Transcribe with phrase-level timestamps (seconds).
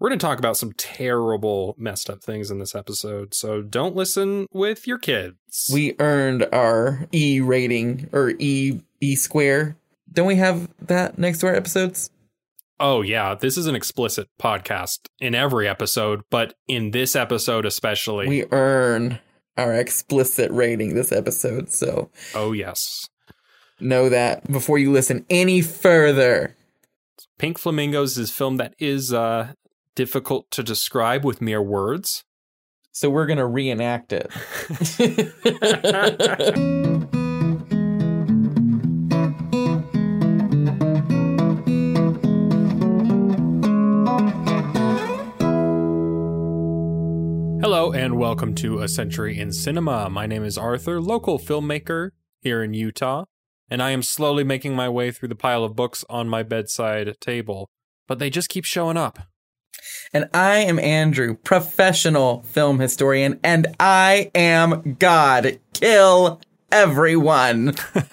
[0.00, 3.94] We're going to talk about some terrible, messed up things in this episode, so don't
[3.94, 5.70] listen with your kids.
[5.70, 9.76] We earned our E rating or E E square.
[10.10, 12.08] Don't we have that next to our episodes?
[12.80, 18.26] Oh, yeah, this is an explicit podcast in every episode, but in this episode especially.
[18.26, 19.18] We earn
[19.58, 23.06] our explicit rating this episode, so oh, yes.
[23.78, 26.56] know that before you listen any further.
[27.38, 29.52] Pink Flamingos is a film that is uh,
[30.00, 32.24] difficult to describe with mere words.
[32.90, 34.32] So we're gonna reenact it.
[47.60, 50.08] Hello, and welcome to A Century in Cinema.
[50.08, 53.26] My name is Arthur, local filmmaker here in Utah,
[53.68, 57.14] and I am slowly making my way through the pile of books on my bedside
[57.20, 57.68] table,
[58.08, 59.18] but they just keep showing up.
[60.12, 65.58] And I am Andrew, professional film historian, and I am God.
[65.72, 66.40] Kill
[66.72, 67.74] everyone.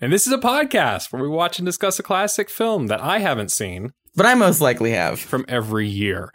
[0.00, 3.18] and this is a podcast where we watch and discuss a classic film that I
[3.18, 5.18] haven't seen But I most likely have.
[5.18, 6.32] from every year.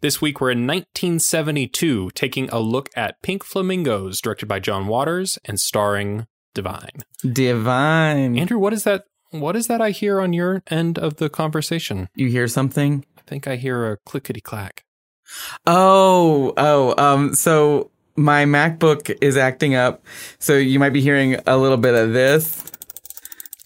[0.00, 5.38] This week we're in 1972, taking a look at Pink Flamingos, directed by John Waters
[5.44, 7.02] and starring Divine.
[7.20, 8.38] Divine.
[8.38, 9.04] Andrew, what is that?
[9.30, 12.08] What is that I hear on your end of the conversation?
[12.14, 13.04] You hear something?
[13.16, 14.84] I think I hear a clickety clack.
[15.66, 20.04] Oh, oh, um, so my MacBook is acting up.
[20.40, 22.64] So you might be hearing a little bit of this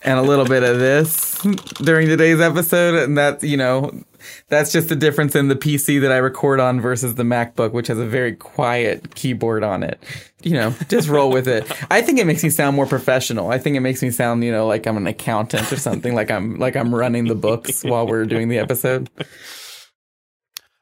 [0.03, 1.41] and a little bit of this
[1.83, 3.03] during today's episode.
[3.03, 4.05] And that's, you know,
[4.49, 7.87] that's just the difference in the PC that I record on versus the MacBook, which
[7.89, 9.99] has a very quiet keyboard on it.
[10.43, 11.65] You know, just roll with it.
[11.91, 13.51] I think it makes me sound more professional.
[13.51, 16.31] I think it makes me sound, you know, like I'm an accountant or something, like
[16.31, 19.09] I'm like I'm running the books while we're doing the episode.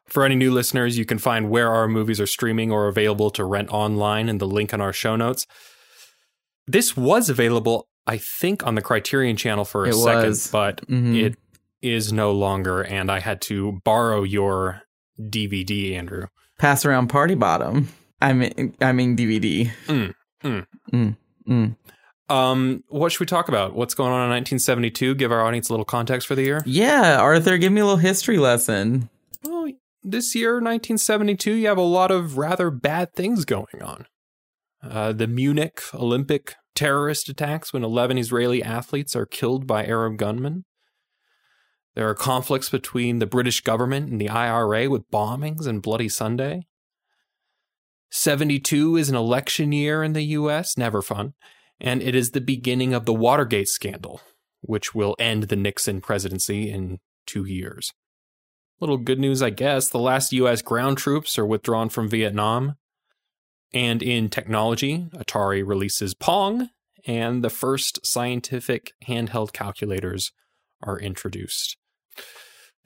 [0.08, 3.44] For any new listeners, you can find where our movies are streaming or available to
[3.44, 5.46] rent online in the link in our show notes.
[6.66, 10.48] This was available, I think, on the Criterion channel for a It second, was.
[10.48, 11.18] but Mhm.
[11.22, 11.36] it
[11.82, 14.82] is no longer, and I had to borrow your
[15.20, 16.26] DVD, Andrew.
[16.58, 17.88] pass around party bottom.
[18.20, 19.70] I mean, I mean DVD.
[19.86, 20.66] Mm, mm.
[20.92, 21.16] Mm,
[21.48, 21.76] mm.
[22.28, 23.74] Um, what should we talk about?
[23.74, 25.16] What's going on in 1972?
[25.16, 26.62] Give our audience a little context for the year.
[26.64, 29.10] Yeah, Arthur, give me a little history lesson.
[29.42, 29.70] Well,
[30.02, 34.06] this year, 1972, you have a lot of rather bad things going on.
[34.82, 40.64] Uh, the Munich Olympic terrorist attacks when 11 Israeli athletes are killed by Arab gunmen.
[41.94, 46.66] There are conflicts between the British government and the IRA with bombings and Bloody Sunday.
[48.10, 51.34] 72 is an election year in the US, never fun.
[51.80, 54.20] And it is the beginning of the Watergate scandal,
[54.60, 57.92] which will end the Nixon presidency in two years.
[58.80, 59.88] Little good news, I guess.
[59.88, 62.76] The last US ground troops are withdrawn from Vietnam.
[63.72, 66.68] And in technology, Atari releases Pong,
[67.06, 70.32] and the first scientific handheld calculators
[70.82, 71.76] are introduced.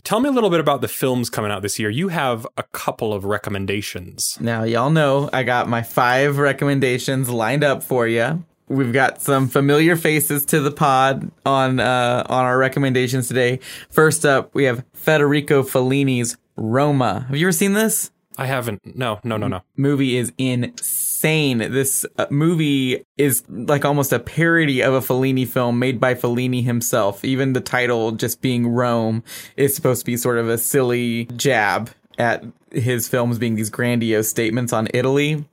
[0.05, 1.91] Tell me a little bit about the films coming out this year.
[1.91, 4.39] You have a couple of recommendations.
[4.41, 8.45] Now, y'all know I got my five recommendations lined up for you.
[8.69, 13.59] We've got some familiar faces to the pod on uh, on our recommendations today.
[13.91, 17.27] First up, we have Federico Fellini's Roma.
[17.29, 18.11] Have you ever seen this?
[18.39, 18.97] I haven't.
[18.97, 19.63] No, no, no, no.
[19.77, 21.59] movie is insane.
[21.59, 26.63] This uh, movie is like almost a parody of a Fellini film made by Fellini
[26.63, 27.25] himself.
[27.25, 29.25] Even the title, just being Rome,
[29.57, 34.29] is supposed to be sort of a silly jab at his films being these grandiose
[34.29, 35.45] statements on Italy.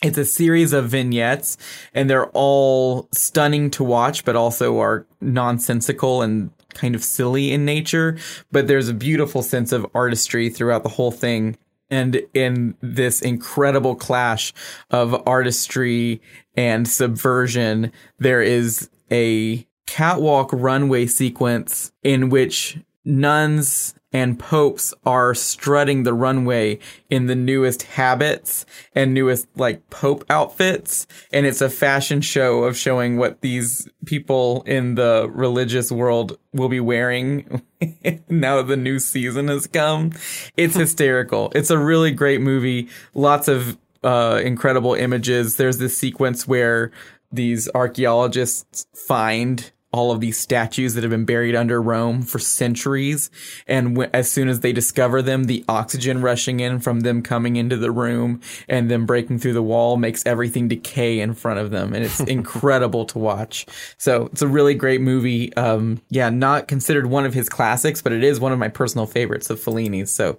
[0.00, 1.58] It's a series of vignettes,
[1.92, 7.64] and they're all stunning to watch, but also are nonsensical and kind of silly in
[7.64, 8.16] nature.
[8.52, 11.56] But there's a beautiful sense of artistry throughout the whole thing.
[11.90, 14.52] And in this incredible clash
[14.90, 16.20] of artistry
[16.56, 26.02] and subversion, there is a catwalk runway sequence in which nuns and popes are strutting
[26.02, 26.78] the runway
[27.10, 28.64] in the newest habits
[28.94, 31.06] and newest like pope outfits.
[31.32, 36.68] And it's a fashion show of showing what these people in the religious world will
[36.68, 37.62] be wearing
[38.28, 40.12] now that the new season has come.
[40.56, 41.52] It's hysterical.
[41.54, 42.88] It's a really great movie.
[43.14, 45.56] Lots of uh incredible images.
[45.56, 46.92] There's this sequence where
[47.30, 53.30] these archaeologists find all of these statues that have been buried under Rome for centuries.
[53.66, 57.56] And w- as soon as they discover them, the oxygen rushing in from them coming
[57.56, 61.70] into the room and them breaking through the wall makes everything decay in front of
[61.70, 61.94] them.
[61.94, 63.66] And it's incredible to watch.
[63.96, 65.54] So it's a really great movie.
[65.54, 69.06] Um, yeah, not considered one of his classics, but it is one of my personal
[69.06, 70.10] favorites of Fellini's.
[70.10, 70.38] So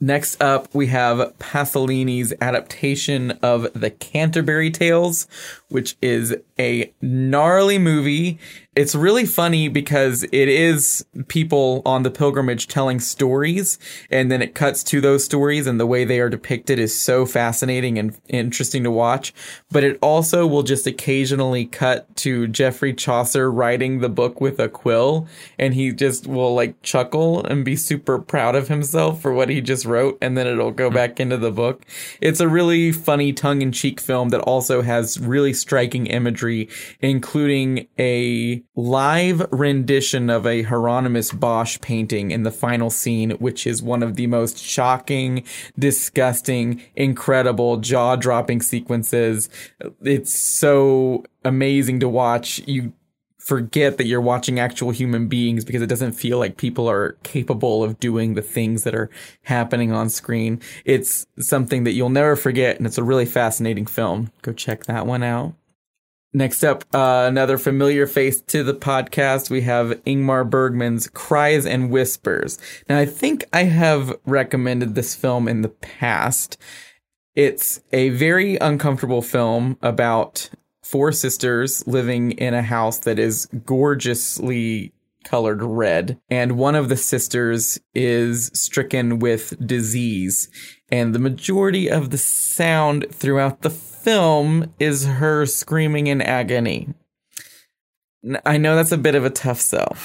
[0.00, 5.26] Next up, we have Pasolini's adaptation of The Canterbury Tales,
[5.70, 8.38] which is a gnarly movie.
[8.76, 13.76] It's really funny because it is people on the pilgrimage telling stories,
[14.08, 17.26] and then it cuts to those stories, and the way they are depicted is so
[17.26, 19.34] fascinating and interesting to watch.
[19.72, 24.68] But it also will just occasionally cut to Geoffrey Chaucer writing the book with a
[24.68, 25.26] quill,
[25.58, 29.60] and he just will like chuckle and be super proud of himself for what he
[29.60, 31.84] just wrote, and then it'll go back into the book.
[32.20, 36.68] It's a really funny tongue in cheek film that also has really striking imagery,
[37.00, 43.82] including a live rendition of a Hieronymus Bosch painting in the final scene, which is
[43.82, 45.44] one of the most shocking,
[45.78, 49.48] disgusting, incredible, jaw dropping sequences.
[50.02, 52.60] It's so amazing to watch.
[52.66, 52.92] You
[53.48, 57.82] forget that you're watching actual human beings because it doesn't feel like people are capable
[57.82, 59.08] of doing the things that are
[59.44, 60.60] happening on screen.
[60.84, 64.30] It's something that you'll never forget, and it's a really fascinating film.
[64.42, 65.54] Go check that one out.
[66.34, 69.48] Next up, uh, another familiar face to the podcast.
[69.48, 72.58] We have Ingmar Bergman's Cries and Whispers.
[72.86, 76.58] Now, I think I have recommended this film in the past.
[77.34, 80.50] It's a very uncomfortable film about
[80.82, 84.92] four sisters living in a house that is gorgeously
[85.28, 86.18] colored red.
[86.30, 90.48] And one of the sisters is stricken with disease.
[90.90, 96.94] And the majority of the sound throughout the film is her screaming in agony.
[98.44, 99.96] I know that's a bit of a tough sell,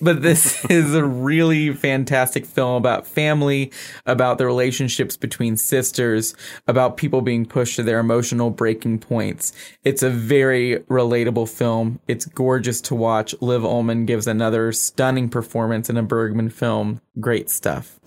[0.00, 3.72] but this is a really fantastic film about family,
[4.04, 6.34] about the relationships between sisters,
[6.66, 9.52] about people being pushed to their emotional breaking points.
[9.84, 12.00] It's a very relatable film.
[12.06, 13.34] It's gorgeous to watch.
[13.40, 17.00] Liv Ullmann gives another stunning performance in a Bergman film.
[17.20, 17.98] Great stuff.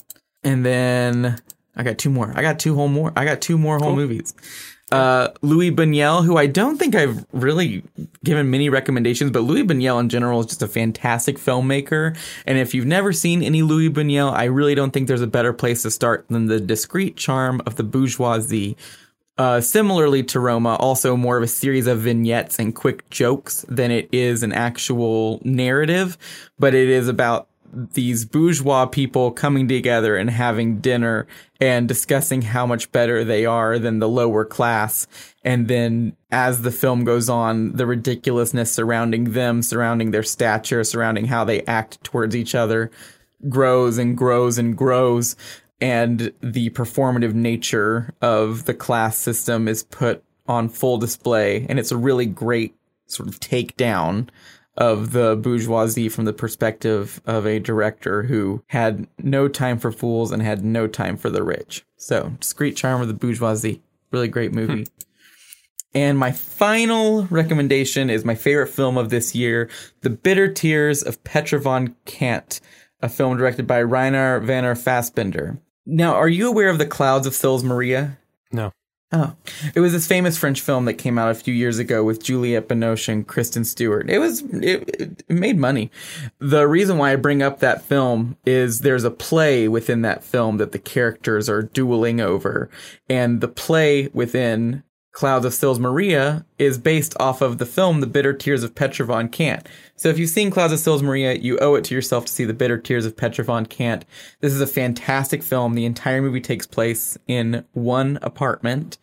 [0.43, 1.41] And then
[1.75, 2.31] I got two more.
[2.35, 3.11] I got two whole more.
[3.15, 4.33] I got two more whole movies.
[4.91, 7.83] Uh, Louis Buñuel, who I don't think I've really
[8.23, 12.17] given many recommendations, but Louis Buñuel in general is just a fantastic filmmaker.
[12.45, 15.53] And if you've never seen any Louis Buñuel, I really don't think there's a better
[15.53, 18.77] place to start than the discreet charm of the bourgeoisie.
[19.37, 23.89] Uh, similarly to Roma, also more of a series of vignettes and quick jokes than
[23.89, 26.17] it is an actual narrative,
[26.59, 31.27] but it is about these bourgeois people coming together and having dinner
[31.59, 35.07] and discussing how much better they are than the lower class.
[35.43, 41.25] And then as the film goes on, the ridiculousness surrounding them, surrounding their stature, surrounding
[41.25, 42.91] how they act towards each other
[43.47, 45.35] grows and grows and grows.
[45.81, 51.65] And the performative nature of the class system is put on full display.
[51.69, 52.75] And it's a really great
[53.05, 54.29] sort of takedown
[54.79, 60.31] of the bourgeoisie from the perspective of a director who had no time for fools
[60.31, 61.85] and had no time for the rich.
[61.97, 63.81] So, Discreet Charm of the Bourgeoisie.
[64.11, 64.83] Really great movie.
[64.83, 64.83] Hmm.
[65.93, 69.69] and my final recommendation is my favorite film of this year
[70.01, 72.61] The Bitter Tears of Petra von Kant,
[73.01, 75.59] a film directed by Rainer Werner Fassbinder.
[75.85, 78.17] Now, are you aware of The Clouds of Sils Maria?
[78.51, 78.71] No.
[79.11, 79.35] Oh,
[79.73, 82.67] it was this famous French film that came out a few years ago with Juliette
[82.67, 84.07] Binoche and Kristen Stewart.
[84.07, 85.89] It was it, it, made money.
[86.37, 90.57] The reason why I bring up that film is there's a play within that film
[90.57, 92.69] that the characters are dueling over,
[93.09, 98.07] and the play within Clouds of Sils Maria is based off of the film The
[98.07, 99.67] Bitter Tears of Petra von Kant.
[99.95, 102.45] So if you've seen Clouds of Sils Maria, you owe it to yourself to see
[102.45, 104.05] The Bitter Tears of Petra von Kant.
[104.39, 105.73] This is a fantastic film.
[105.73, 108.97] The entire movie takes place in one apartment.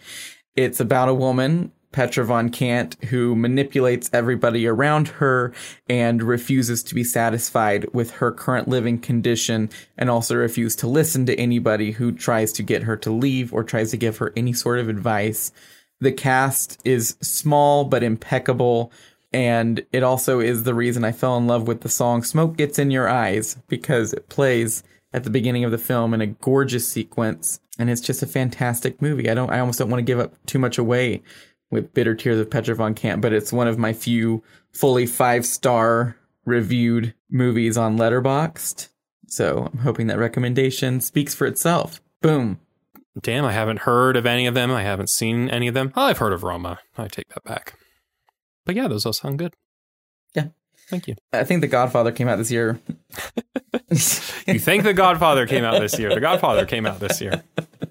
[0.54, 5.52] It's about a woman, Petra von Kant, who manipulates everybody around her
[5.88, 11.26] and refuses to be satisfied with her current living condition and also refuses to listen
[11.26, 14.52] to anybody who tries to get her to leave or tries to give her any
[14.52, 15.52] sort of advice.
[16.00, 18.92] The cast is small but impeccable.
[19.32, 22.78] And it also is the reason I fell in love with the song Smoke Gets
[22.78, 26.88] in Your Eyes because it plays at the beginning of the film in a gorgeous
[26.88, 27.60] sequence.
[27.78, 29.28] And it's just a fantastic movie.
[29.28, 31.22] I don't, I almost don't want to give up too much away
[31.70, 35.44] with Bitter Tears of Petra von Kant, but it's one of my few fully five
[35.44, 38.88] star reviewed movies on Letterboxd.
[39.26, 42.00] So I'm hoping that recommendation speaks for itself.
[42.22, 42.60] Boom.
[43.20, 44.70] Damn, I haven't heard of any of them.
[44.70, 45.92] I haven't seen any of them.
[45.96, 46.80] Oh, I've heard of Roma.
[46.98, 47.74] I take that back.
[48.64, 49.54] But yeah, those all sound good.
[50.34, 50.48] Yeah.
[50.90, 51.14] Thank you.
[51.32, 52.80] I think The Godfather came out this year.
[54.46, 56.12] You think The Godfather came out this year?
[56.12, 57.42] The Godfather came out this year.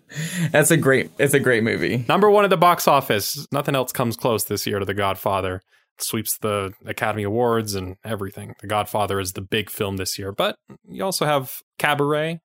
[0.51, 1.11] That's a great.
[1.17, 2.05] It's a great movie.
[2.07, 3.45] Number one at the box office.
[3.51, 5.61] Nothing else comes close this year to The Godfather.
[5.99, 8.55] Sweeps the Academy Awards and everything.
[8.59, 10.31] The Godfather is the big film this year.
[10.31, 12.39] But you also have Cabaret.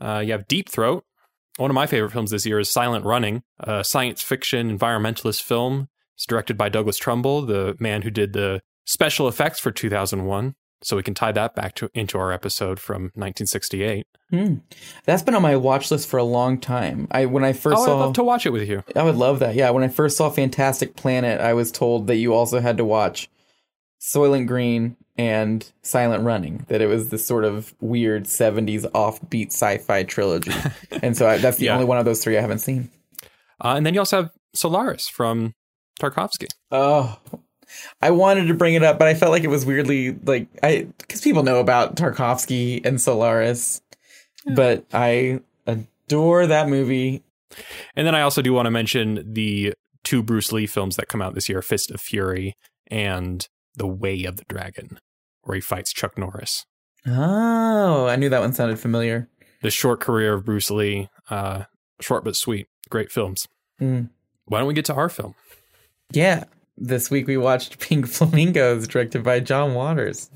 [0.00, 1.04] Uh, you have Deep Throat.
[1.58, 5.88] One of my favorite films this year is Silent Running, a science fiction environmentalist film.
[6.16, 10.54] It's directed by Douglas Trumbull, the man who did the special effects for 2001.
[10.84, 14.04] So we can tie that back to into our episode from 1968.
[14.30, 14.54] Hmm.
[15.04, 17.06] That's been on my watch list for a long time.
[17.12, 18.82] I when I first Oh, I'd saw, love to watch it with you.
[18.96, 19.54] I would love that.
[19.54, 22.84] Yeah, when I first saw Fantastic Planet, I was told that you also had to
[22.84, 23.30] watch
[24.02, 26.64] Soylent Green and Silent Running.
[26.68, 30.50] That it was this sort of weird '70s offbeat sci-fi trilogy,
[31.02, 31.74] and so I, that's the Yeah.
[31.74, 32.90] only one of those three I haven't seen.
[33.64, 35.54] Uh, and then you also have Solaris from
[36.00, 36.48] Tarkovsky.
[36.72, 37.18] Oh,
[38.00, 40.88] I wanted to bring it up, but I felt like it was weirdly like I
[40.98, 43.82] because people know about Tarkovsky and Solaris,
[44.54, 47.22] but I adore that movie.
[47.94, 51.22] And then I also do want to mention the two Bruce Lee films that come
[51.22, 52.54] out this year Fist of Fury
[52.90, 54.98] and The Way of the Dragon,
[55.42, 56.64] where he fights Chuck Norris.
[57.06, 59.28] Oh, I knew that one sounded familiar.
[59.62, 61.64] The short career of Bruce Lee, uh,
[62.00, 62.66] short but sweet.
[62.90, 63.48] Great films.
[63.80, 64.10] Mm.
[64.46, 65.34] Why don't we get to our film?
[66.10, 66.44] Yeah,
[66.76, 70.30] this week we watched Pink Flamingos, directed by John Waters.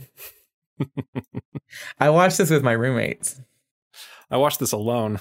[1.99, 3.41] I watched this with my roommates.
[4.31, 5.21] I watched this alone.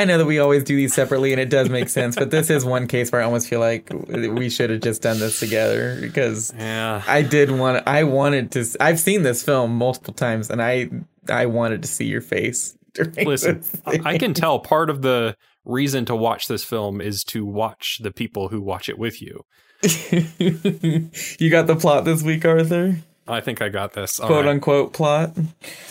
[0.00, 2.14] I know that we always do these separately, and it does make sense.
[2.14, 5.18] But this is one case where I almost feel like we should have just done
[5.18, 7.02] this together because Yeah.
[7.06, 7.86] I did want.
[7.86, 8.64] I wanted to.
[8.80, 10.88] I've seen this film multiple times, and I
[11.28, 12.76] I wanted to see your face.
[13.16, 17.98] Listen, I can tell part of the reason to watch this film is to watch
[18.02, 19.44] the people who watch it with you.
[19.82, 22.96] you got the plot this week, Arthur.
[23.26, 24.18] I think I got this.
[24.18, 24.50] All Quote right.
[24.52, 25.32] unquote plot.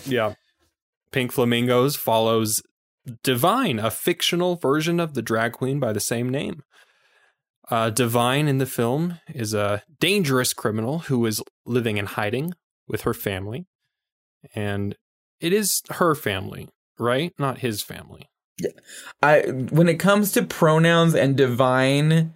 [0.05, 0.33] Yeah.
[1.11, 2.61] Pink Flamingos follows
[3.23, 6.63] Divine, a fictional version of the drag queen by the same name.
[7.69, 12.53] Uh, Divine in the film is a dangerous criminal who is living in hiding
[12.87, 13.67] with her family.
[14.55, 14.95] And
[15.39, 17.33] it is her family, right?
[17.37, 18.29] Not his family.
[18.59, 18.71] Yeah.
[19.21, 22.33] I when it comes to pronouns and divine,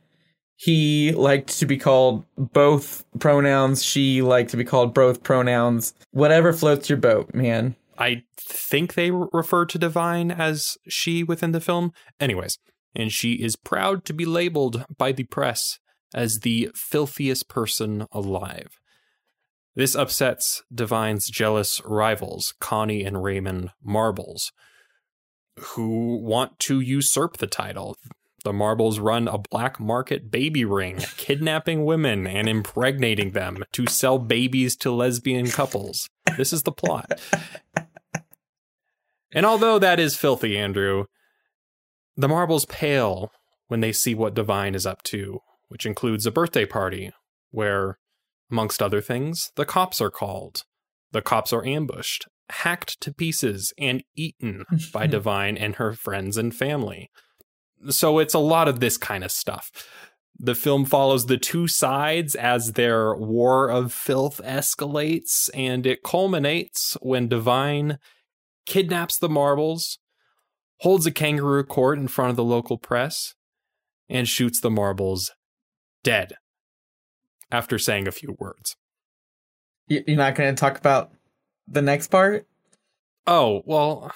[0.55, 3.83] he liked to be called both pronouns.
[3.83, 5.95] She liked to be called both pronouns.
[6.11, 7.75] Whatever floats your boat, man.
[8.01, 11.93] I think they refer to Divine as she within the film.
[12.20, 12.58] Anyways,
[12.96, 15.77] and she is proud to be labeled by the press
[16.12, 18.79] as the filthiest person alive.
[19.75, 24.51] This upsets Divine's jealous rivals, Connie and Raymond Marbles,
[25.60, 27.96] who want to usurp the title.
[28.43, 34.17] The Marbles run a black market baby ring, kidnapping women and impregnating them to sell
[34.17, 36.10] babies to lesbian couples.
[36.36, 37.22] This is the plot.
[39.33, 41.05] And although that is filthy, Andrew,
[42.17, 43.31] the marbles pale
[43.67, 47.11] when they see what Divine is up to, which includes a birthday party
[47.51, 47.97] where,
[48.51, 50.63] amongst other things, the cops are called.
[51.11, 56.53] The cops are ambushed, hacked to pieces, and eaten by Divine and her friends and
[56.53, 57.09] family.
[57.89, 59.71] So it's a lot of this kind of stuff.
[60.38, 66.97] The film follows the two sides as their war of filth escalates, and it culminates
[67.01, 68.00] when Divine
[68.65, 69.99] kidnaps the marbles,
[70.79, 73.35] holds a kangaroo court in front of the local press,
[74.09, 75.31] and shoots the marbles
[76.03, 76.33] dead
[77.51, 78.75] after saying a few words.
[79.87, 81.11] You're not going to talk about
[81.67, 82.47] the next part?
[83.27, 84.11] Oh, well,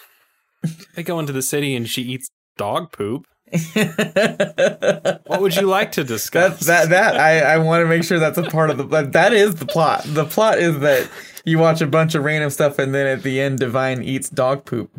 [0.95, 3.27] they go into the city and she eats dog poop.
[3.73, 6.61] That What would you like to discuss?
[6.67, 9.33] that that I I want to make sure that's a part of the that- that
[9.33, 10.01] is the plot.
[10.05, 11.09] The plot is that
[11.45, 14.65] you watch a bunch of random stuff and then at the end Divine eats dog
[14.65, 14.91] poop.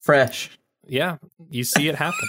[0.00, 0.50] Fresh.
[0.86, 1.16] yeah,
[1.48, 2.28] you see it happen.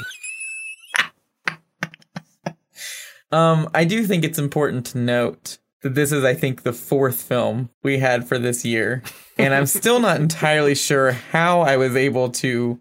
[3.32, 7.22] Um, I do think it's important to note that this is, I think, the fourth
[7.22, 9.04] film we had for this year,
[9.38, 12.80] and I'm still not entirely sure how I was able to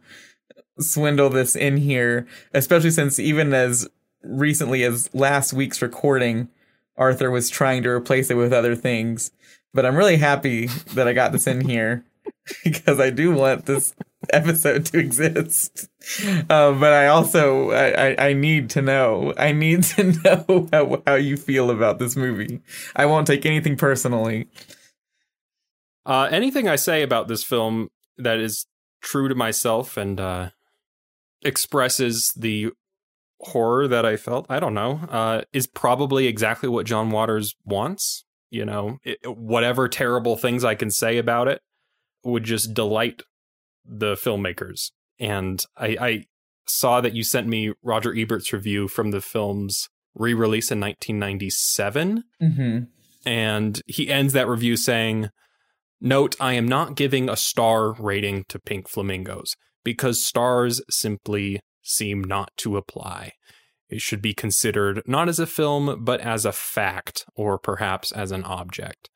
[0.79, 3.89] swindle this in here, especially since even as
[4.23, 6.49] recently as last week's recording,
[6.97, 9.31] Arthur was trying to replace it with other things.
[9.73, 12.05] But I'm really happy that I got this in here
[12.65, 13.95] because I do want this
[14.33, 15.89] episode to exist.
[16.49, 19.35] Uh, but I also I, I, I need to know.
[19.37, 22.61] I need to know how, how you feel about this movie.
[22.95, 24.49] I won't take anything personally.
[26.07, 27.89] Uh, anything I say about this film
[28.19, 28.67] that is
[29.01, 30.51] true to myself and uh,
[31.45, 32.71] expresses the
[33.41, 38.25] horror that I felt, I don't know, uh, is probably exactly what John Waters wants.
[38.51, 41.61] you know, it, whatever terrible things I can say about it
[42.23, 43.23] would just delight
[43.85, 44.93] the filmmakers.
[45.19, 46.25] And I, I
[46.67, 52.25] saw that you sent me Roger Ebert's review from the film's re release in 1997.
[52.41, 52.79] Mm-hmm.
[53.27, 55.31] And he ends that review saying,
[56.01, 62.25] Note, I am not giving a star rating to Pink Flamingos because stars simply seem
[62.25, 63.33] not to apply.
[63.89, 68.33] It should be considered not as a film, but as a fact, or perhaps as
[68.33, 69.11] an object.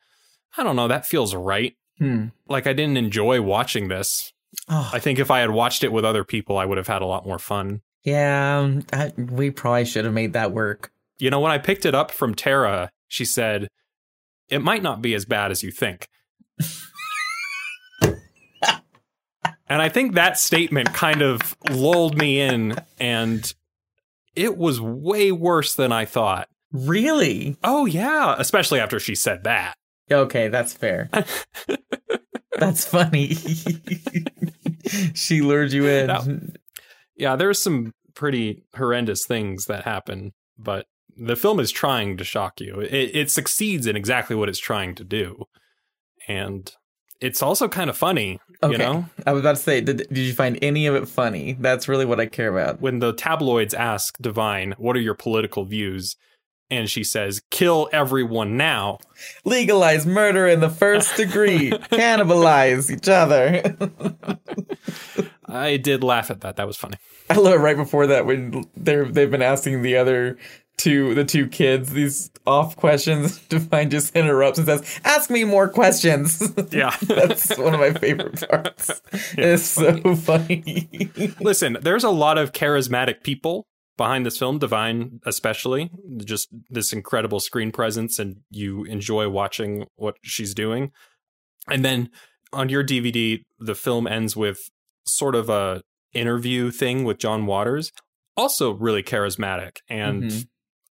[0.56, 1.74] I don't know, that feels right.
[1.98, 2.26] Hmm.
[2.48, 4.32] Like, I didn't enjoy watching this.
[4.68, 7.02] Oh, I think if I had watched it with other people, I would have had
[7.02, 7.80] a lot more fun.
[8.04, 10.92] yeah, um, I, we probably should have made that work.
[11.18, 13.68] You know, when I picked it up from Tara, she said,
[14.48, 16.08] It might not be as bad as you think.
[19.68, 23.52] and I think that statement kind of lulled me in, and
[24.34, 26.48] it was way worse than I thought.
[26.72, 27.56] Really?
[27.64, 29.74] Oh, yeah, especially after she said that.
[30.10, 31.10] Okay, that's fair.
[32.58, 33.34] that's funny.
[35.14, 36.06] she lured you in.
[36.06, 36.40] No.
[37.16, 42.60] Yeah, there's some pretty horrendous things that happen, but the film is trying to shock
[42.60, 42.80] you.
[42.80, 45.44] It, it succeeds in exactly what it's trying to do.
[46.26, 46.72] And
[47.20, 48.72] it's also kind of funny, Okay.
[48.72, 49.04] you know?
[49.26, 51.56] I was about to say, did, did you find any of it funny?
[51.58, 52.80] That's really what I care about.
[52.80, 56.16] When the tabloids ask Divine, what are your political views?
[56.70, 58.98] And she says, kill everyone now.
[59.46, 61.70] Legalize murder in the first degree.
[61.90, 63.62] Cannibalize each other.
[65.46, 66.56] I did laugh at that.
[66.56, 66.98] That was funny.
[67.30, 70.36] I love it right before that when they're they've been asking the other
[70.78, 73.38] two the two kids these off questions.
[73.48, 76.96] Divine just interrupts and says, "Ask me more questions." Yeah.
[77.02, 79.02] That's one of my favorite parts.
[79.36, 80.88] it's so funny.
[81.40, 83.66] Listen, there's a lot of charismatic people
[83.96, 85.90] behind this film, Divine especially,
[86.24, 90.92] just this incredible screen presence, and you enjoy watching what she's doing.
[91.68, 92.10] And then
[92.52, 94.58] on your DVD, the film ends with
[95.06, 95.82] sort of a
[96.12, 97.90] interview thing with John Waters,
[98.36, 99.78] also really charismatic.
[99.88, 100.46] And Mhm.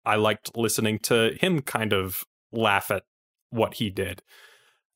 [0.07, 3.03] I liked listening to him kind of laugh at
[3.49, 4.21] what he did.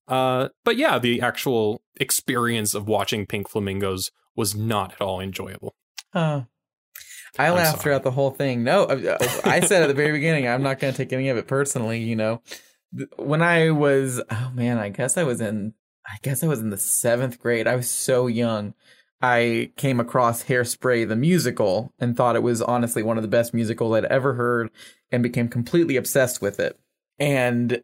[0.07, 5.75] Uh, but yeah, the actual experience of watching Pink Flamingos was not at all enjoyable.
[6.13, 6.43] Uh,
[7.37, 7.81] I I'm laughed sorry.
[7.81, 8.63] throughout the whole thing.
[8.63, 9.17] No, I
[9.57, 11.99] I said at the very beginning, I'm not going to take any of it personally.
[11.99, 12.41] You know,
[13.17, 15.73] when I was, oh man, I guess I was in,
[16.05, 17.67] I guess I was in the seventh grade.
[17.67, 18.73] I was so young.
[19.21, 23.53] I came across Hairspray the musical and thought it was honestly one of the best
[23.53, 24.71] musicals I'd ever heard,
[25.11, 26.79] and became completely obsessed with it.
[27.19, 27.83] And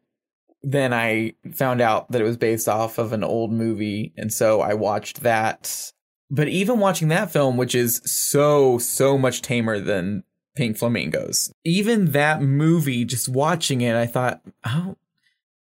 [0.64, 4.62] then I found out that it was based off of an old movie, and so
[4.62, 5.92] I watched that
[6.30, 10.24] but even watching that film, which is so, so much tamer than
[10.56, 14.98] Pink Flamingos, even that movie, just watching it, I thought, oh,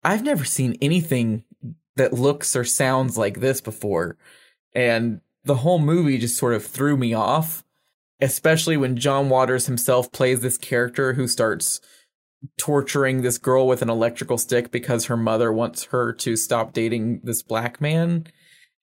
[0.04, 1.44] I've never seen anything
[1.96, 4.18] that looks or sounds like this before.
[4.74, 7.64] And the whole movie just sort of threw me off,
[8.22, 11.80] especially when John Waters himself plays this character who starts
[12.58, 17.22] torturing this girl with an electrical stick because her mother wants her to stop dating
[17.24, 18.26] this black man.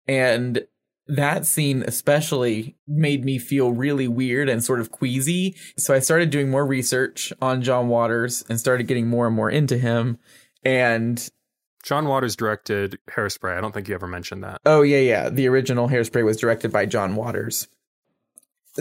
[0.07, 0.67] And
[1.09, 5.57] that scene especially made me feel really weird and sort of queasy.
[5.79, 9.51] So I started doing more research on John Waters and started getting more and more
[9.51, 10.19] into him.
[10.65, 11.29] And
[11.85, 13.57] John Waters directed Hairspray.
[13.57, 14.61] I don't think you ever mentioned that.
[14.67, 17.69] oh, yeah, yeah, the original Hairspray was directed by John Waters.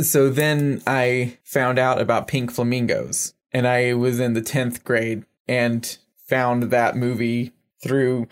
[0.01, 5.23] So then I found out about Pink Flamingos and I was in the 10th grade
[5.47, 8.27] and found that movie through,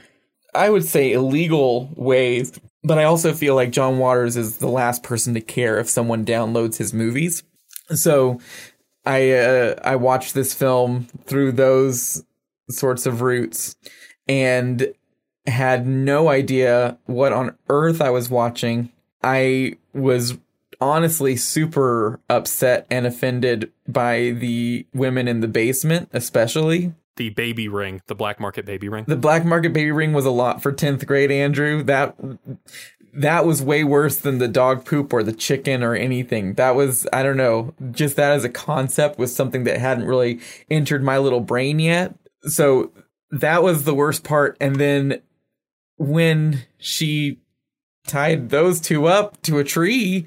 [0.53, 2.59] I would say, illegal ways.
[2.83, 6.25] But I also feel like John Waters is the last person to care if someone
[6.25, 7.43] downloads his movies.
[7.89, 8.39] So
[9.05, 12.23] I uh, I watched this film through those
[12.69, 13.75] sorts of routes
[14.27, 14.93] and
[15.45, 18.91] had no idea what on earth I was watching.
[19.21, 20.37] I was
[20.79, 26.93] honestly super upset and offended by the women in the basement, especially.
[27.15, 29.05] The baby ring, the black market baby ring.
[29.07, 31.83] The black market baby ring was a lot for 10th grade Andrew.
[31.83, 32.15] That
[33.15, 36.55] that was way worse than the dog poop or the chicken or anything.
[36.55, 40.39] That was I don't know, just that as a concept was something that hadn't really
[40.71, 42.15] entered my little brain yet.
[42.43, 42.91] So
[43.29, 45.21] that was the worst part and then
[45.97, 47.39] when she
[48.05, 50.25] tied those two up to a tree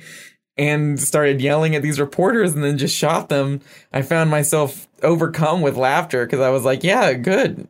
[0.59, 3.61] and started yelling at these reporters and then just shot them,
[3.93, 7.69] I found myself overcome with laughter because I was like, yeah, good.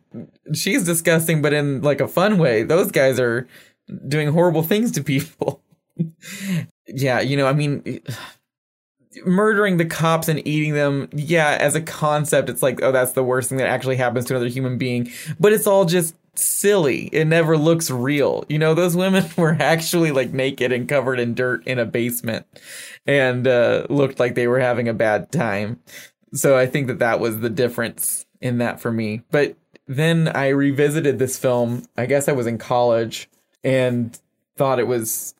[0.53, 2.63] She's disgusting, but in like a fun way.
[2.63, 3.47] Those guys are
[4.07, 5.61] doing horrible things to people.
[6.87, 8.01] yeah, you know, I mean,
[9.25, 13.23] murdering the cops and eating them, yeah, as a concept, it's like, oh, that's the
[13.23, 15.11] worst thing that actually happens to another human being.
[15.39, 17.09] But it's all just silly.
[17.11, 18.45] It never looks real.
[18.49, 22.45] You know, those women were actually like naked and covered in dirt in a basement
[23.05, 25.79] and uh, looked like they were having a bad time.
[26.33, 29.21] So I think that that was the difference in that for me.
[29.31, 29.55] But
[29.87, 31.83] then I revisited this film.
[31.97, 33.29] I guess I was in college
[33.63, 34.17] and
[34.57, 35.33] thought it was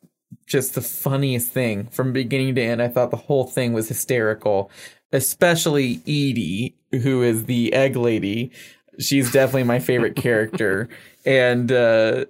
[0.46, 2.82] just the funniest thing from beginning to end.
[2.82, 4.70] I thought the whole thing was hysterical,
[5.12, 8.50] especially Edie, who is the egg lady.
[8.98, 10.88] She's definitely my favorite character.
[11.26, 12.24] And uh,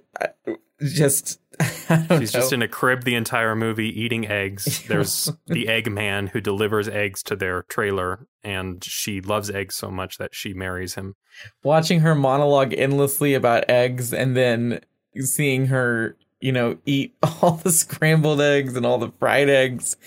[0.93, 2.39] just She's know.
[2.39, 4.83] just in a crib the entire movie eating eggs.
[4.87, 9.91] There's the egg man who delivers eggs to their trailer, and she loves eggs so
[9.91, 11.15] much that she marries him.
[11.63, 14.79] Watching her monologue endlessly about eggs and then
[15.17, 19.97] seeing her, you know, eat all the scrambled eggs and all the fried eggs.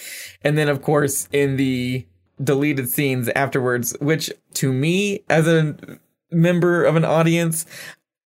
[0.42, 2.06] And then, of course, in the
[2.42, 5.76] deleted scenes afterwards, which to me, as a
[6.32, 7.66] member of an audience,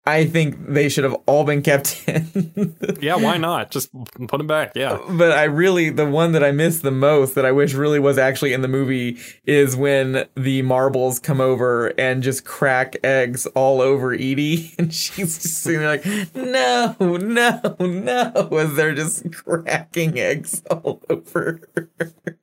[0.05, 2.75] I think they should have all been kept in.
[3.01, 3.71] yeah, why not?
[3.71, 3.89] Just
[4.27, 4.73] put them back.
[4.75, 4.99] Yeah.
[5.09, 8.17] But I really, the one that I miss the most that I wish really was
[8.17, 13.81] actually in the movie is when the marbles come over and just crack eggs all
[13.81, 14.73] over Edie.
[14.83, 21.01] And she's just sitting there like, no, no, no, as they're just cracking eggs all
[21.09, 22.37] over her.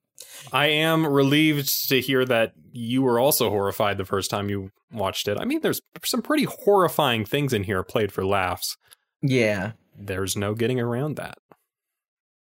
[0.52, 5.28] I am relieved to hear that you were also horrified the first time you watched
[5.28, 5.38] it.
[5.40, 8.76] I mean, there's some pretty horrifying things in here played for laughs.
[9.22, 9.72] Yeah.
[9.98, 11.38] There's no getting around that.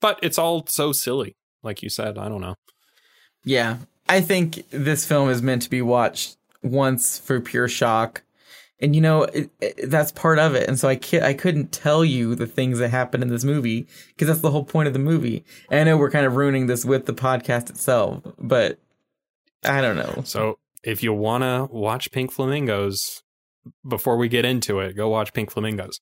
[0.01, 2.17] But it's all so silly, like you said.
[2.17, 2.55] I don't know.
[3.45, 3.79] Yeah.
[4.09, 8.23] I think this film is meant to be watched once for pure shock
[8.81, 10.69] and you know it, it, that's part of it.
[10.69, 13.87] And so i can't, i couldn't tell you the things that happened in this movie
[14.09, 15.45] because that's the whole point of the movie.
[15.71, 18.79] And i know we're kind of ruining this with the podcast itself but
[19.65, 20.23] i don't know.
[20.25, 23.23] So if you want to watch pink flamingos
[23.87, 26.01] before we get into it go watch pink flamingos.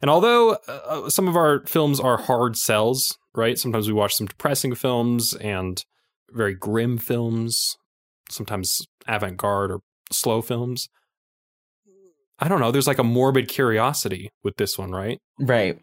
[0.00, 3.58] And although uh, uh some of our films are hard sells right?
[3.58, 5.84] Sometimes we watch some depressing films and
[6.30, 7.76] very grim films
[8.30, 9.80] sometimes avant-garde or
[10.10, 10.88] slow films
[12.38, 15.18] I don't know, there's like a morbid curiosity with this one, right?
[15.38, 15.78] Right.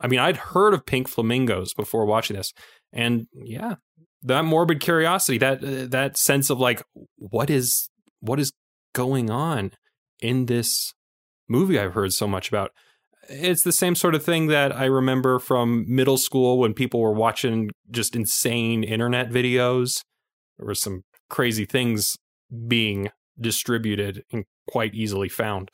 [0.00, 2.52] I mean, I'd heard of pink flamingos before watching this,
[2.92, 3.76] and yeah,
[4.22, 6.82] that morbid curiosity, that uh, that sense of like,
[7.16, 7.88] what is
[8.20, 8.52] what is
[8.94, 9.72] going on
[10.20, 10.92] in this
[11.48, 12.70] movie I've heard so much about.
[13.28, 17.12] It's the same sort of thing that I remember from middle school when people were
[17.12, 20.02] watching just insane internet videos.
[20.58, 22.16] There were some crazy things
[22.66, 25.70] being distributed and quite easily found.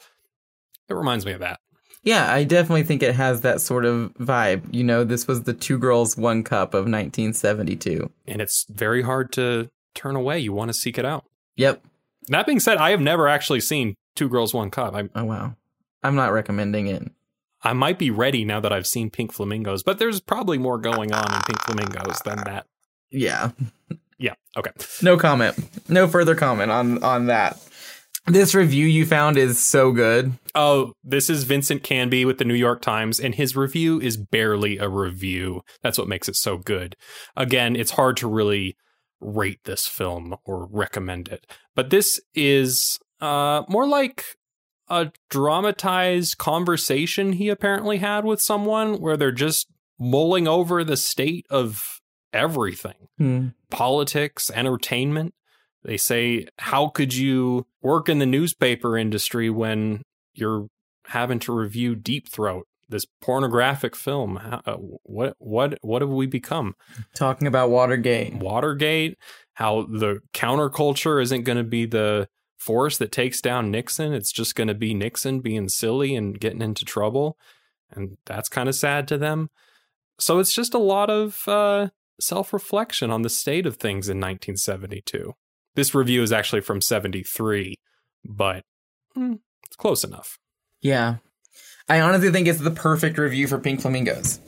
[0.88, 1.60] It reminds me of that.
[2.02, 4.62] Yeah, I definitely think it has that sort of vibe.
[4.72, 8.10] You know, this was the Two Girls, One Cup of 1972.
[8.26, 10.40] And it's very hard to turn away.
[10.40, 11.24] You want to seek it out.
[11.56, 11.82] Yep.
[12.28, 14.94] That being said, I have never actually seen Two Girls, One Cup.
[14.94, 15.54] I, oh, wow.
[16.02, 17.10] I'm not recommending it.
[17.62, 21.12] I might be ready now that I've seen Pink Flamingos, but there's probably more going
[21.12, 22.66] on in Pink Flamingos than that.
[23.10, 23.50] Yeah.
[24.18, 24.34] yeah.
[24.56, 24.70] Okay.
[25.02, 25.56] No comment.
[25.88, 27.60] No further comment on on that.
[28.28, 30.34] This review you found is so good.
[30.54, 34.76] Oh, this is Vincent Canby with the New York Times, and his review is barely
[34.76, 35.62] a review.
[35.82, 36.94] That's what makes it so good.
[37.36, 38.76] Again, it's hard to really
[39.20, 44.24] rate this film or recommend it, but this is uh, more like
[44.88, 51.46] a dramatized conversation he apparently had with someone where they're just mulling over the state
[51.50, 52.00] of
[52.32, 53.48] everything hmm.
[53.70, 55.34] politics, entertainment.
[55.84, 60.02] They say, How could you work in the newspaper industry when
[60.34, 60.68] you're
[61.06, 64.36] having to review Deep Throat, this pornographic film?
[64.36, 66.74] How, uh, what, what, what have we become?
[67.14, 68.34] Talking about Watergate.
[68.34, 69.18] Watergate,
[69.54, 74.12] how the counterculture isn't going to be the force that takes down Nixon.
[74.12, 77.38] It's just going to be Nixon being silly and getting into trouble.
[77.90, 79.50] And that's kind of sad to them.
[80.18, 81.88] So it's just a lot of uh,
[82.20, 85.34] self reflection on the state of things in 1972.
[85.78, 87.76] This review is actually from 73,
[88.24, 88.64] but
[89.14, 90.36] hmm, it's close enough.
[90.80, 91.18] Yeah.
[91.88, 94.40] I honestly think it's the perfect review for Pink Flamingos.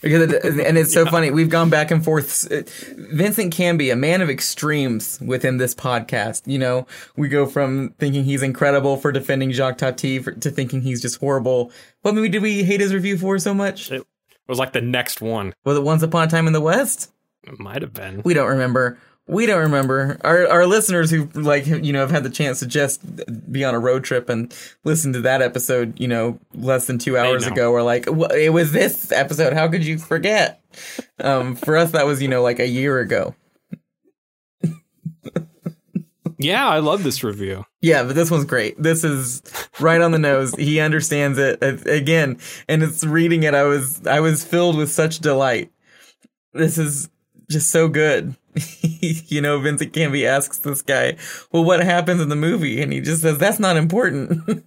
[0.00, 1.10] because it, and it's so yeah.
[1.10, 1.30] funny.
[1.30, 2.48] We've gone back and forth.
[2.96, 6.46] Vincent Canby, a man of extremes within this podcast.
[6.46, 6.86] You know,
[7.18, 11.20] we go from thinking he's incredible for defending Jacques Tati for, to thinking he's just
[11.20, 11.70] horrible.
[12.00, 13.92] What movie did we hate his review for so much?
[13.92, 14.06] It
[14.48, 15.52] was like the next one.
[15.66, 17.12] Was it Once Upon a Time in the West?
[17.44, 18.22] It might have been.
[18.24, 18.98] We don't remember.
[19.28, 20.18] We don't remember.
[20.22, 23.00] Our our listeners who like you know have had the chance to just
[23.52, 27.18] be on a road trip and listen to that episode, you know, less than two
[27.18, 29.52] hours ago, are like, it was this episode.
[29.52, 30.62] How could you forget?
[31.18, 33.34] Um, for us, that was you know like a year ago.
[36.38, 37.64] Yeah, I love this review.
[37.80, 38.80] Yeah, but this one's great.
[38.80, 39.42] This is
[39.80, 40.54] right on the nose.
[40.54, 43.54] He understands it uh, again, and it's reading it.
[43.54, 45.72] I was I was filled with such delight.
[46.52, 47.08] This is
[47.50, 48.36] just so good.
[48.80, 51.16] you know, Vincent Canby asks this guy,
[51.52, 54.64] "Well, what happens in the movie?" And he just says, "That's not important."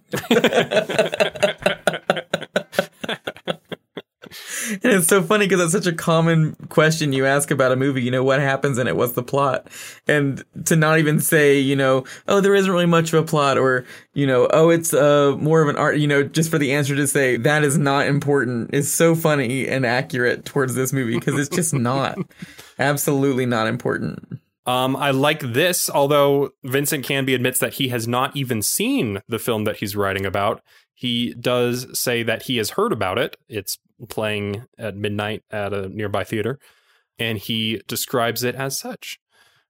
[4.70, 8.02] and it's so funny because that's such a common question you ask about a movie.
[8.02, 8.96] You know, what happens in it?
[8.96, 9.66] What's the plot?
[10.06, 13.58] And to not even say, you know, oh, there isn't really much of a plot,
[13.58, 15.98] or you know, oh, it's uh more of an art.
[15.98, 19.66] You know, just for the answer to say that is not important is so funny
[19.66, 22.18] and accurate towards this movie because it's just not,
[22.80, 24.40] absolutely not important.
[24.66, 29.38] Um, I like this, although Vincent Canby admits that he has not even seen the
[29.38, 30.62] film that he's writing about.
[30.94, 33.36] He does say that he has heard about it.
[33.48, 36.58] It's playing at midnight at a nearby theater,
[37.18, 39.18] and he describes it as such.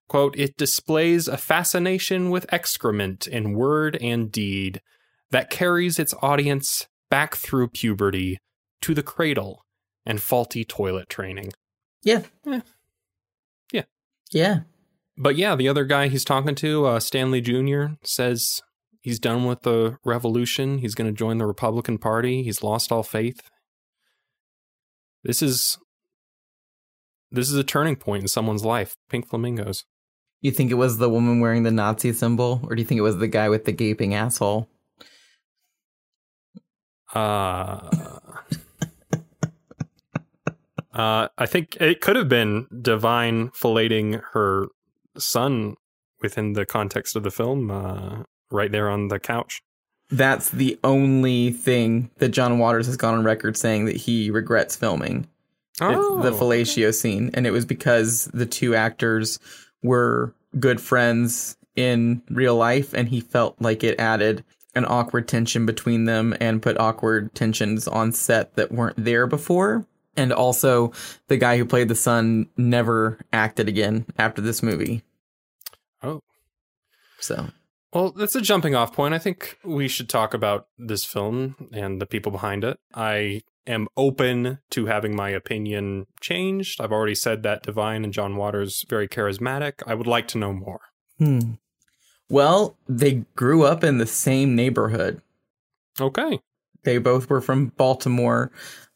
[0.09, 4.81] Quote, it displays a fascination with excrement in word and deed
[5.31, 8.37] that carries its audience back through puberty
[8.81, 9.63] to the cradle
[10.05, 11.53] and faulty toilet training.
[12.03, 12.23] Yeah.
[12.45, 12.61] Yeah.
[14.31, 14.61] Yeah.
[15.17, 18.61] But yeah, the other guy he's talking to, uh, Stanley Jr., says
[19.01, 20.79] he's done with the revolution.
[20.79, 22.43] He's going to join the Republican Party.
[22.43, 23.41] He's lost all faith.
[25.23, 25.77] This is
[27.31, 28.95] this is a turning point in someone's life.
[29.09, 29.85] Pink flamingos.
[30.41, 33.03] You think it was the woman wearing the Nazi symbol, or do you think it
[33.03, 34.67] was the guy with the gaping asshole?
[37.13, 38.19] Uh,
[40.93, 44.67] uh, I think it could have been Divine filleting her
[45.17, 45.75] son
[46.21, 49.61] within the context of the film, uh, right there on the couch.
[50.09, 54.75] That's the only thing that John Waters has gone on record saying that he regrets
[54.75, 55.27] filming.
[55.79, 56.21] Oh.
[56.21, 59.39] The fellatio scene, and it was because the two actors
[59.81, 64.43] were good friends in real life, and he felt like it added
[64.75, 69.85] an awkward tension between them and put awkward tensions on set that weren't there before.
[70.17, 70.91] And also,
[71.27, 75.03] the guy who played the son never acted again after this movie.
[76.03, 76.21] Oh.
[77.19, 77.49] So
[77.93, 79.13] Well, that's a jumping off point.
[79.13, 82.77] I think we should talk about this film and the people behind it.
[82.93, 86.81] I am open to having my opinion changed.
[86.81, 89.73] I've already said that Divine and John Waters very charismatic.
[89.85, 90.81] I would like to know more.
[91.19, 91.53] Hmm.
[92.29, 95.21] Well, they grew up in the same neighborhood.
[95.99, 96.39] Okay.
[96.83, 98.51] They both were from Baltimore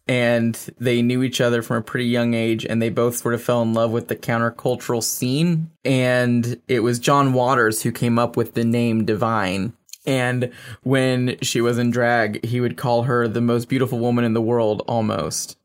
[0.07, 3.41] and they knew each other from a pretty young age and they both sort of
[3.41, 5.71] fell in love with the countercultural scene.
[5.83, 9.73] And it was John Waters who came up with the name Divine.
[10.05, 10.51] And
[10.83, 14.41] when she was in drag, he would call her the most beautiful woman in the
[14.41, 15.57] world almost.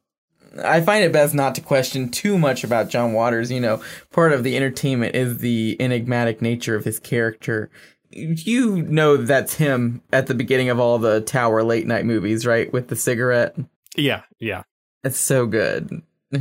[0.64, 3.50] I find it best not to question too much about John Waters.
[3.52, 7.70] You know, part of the entertainment is the enigmatic nature of his character.
[8.10, 12.72] You know that's him at the beginning of all the Tower late night movies, right?
[12.72, 13.54] With the cigarette.
[13.96, 14.62] Yeah, yeah.
[15.04, 16.02] It's so good.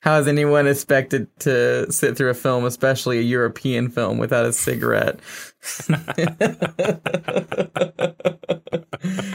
[0.00, 4.52] How is anyone expected to sit through a film, especially a European film, without a
[4.52, 5.18] cigarette?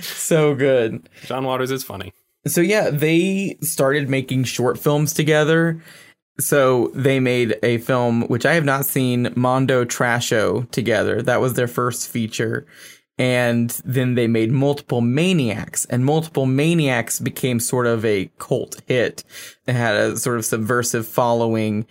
[0.02, 1.10] so good.
[1.26, 2.14] John Waters is funny.
[2.46, 5.82] So yeah, they started making short films together.
[6.40, 11.22] So they made a film which I have not seen, Mondo Trasho, together.
[11.24, 12.68] That was their first feature.
[13.18, 19.24] And then they made Multiple Maniacs, and Multiple Maniacs became sort of a cult hit.
[19.66, 21.88] It had a sort of subversive following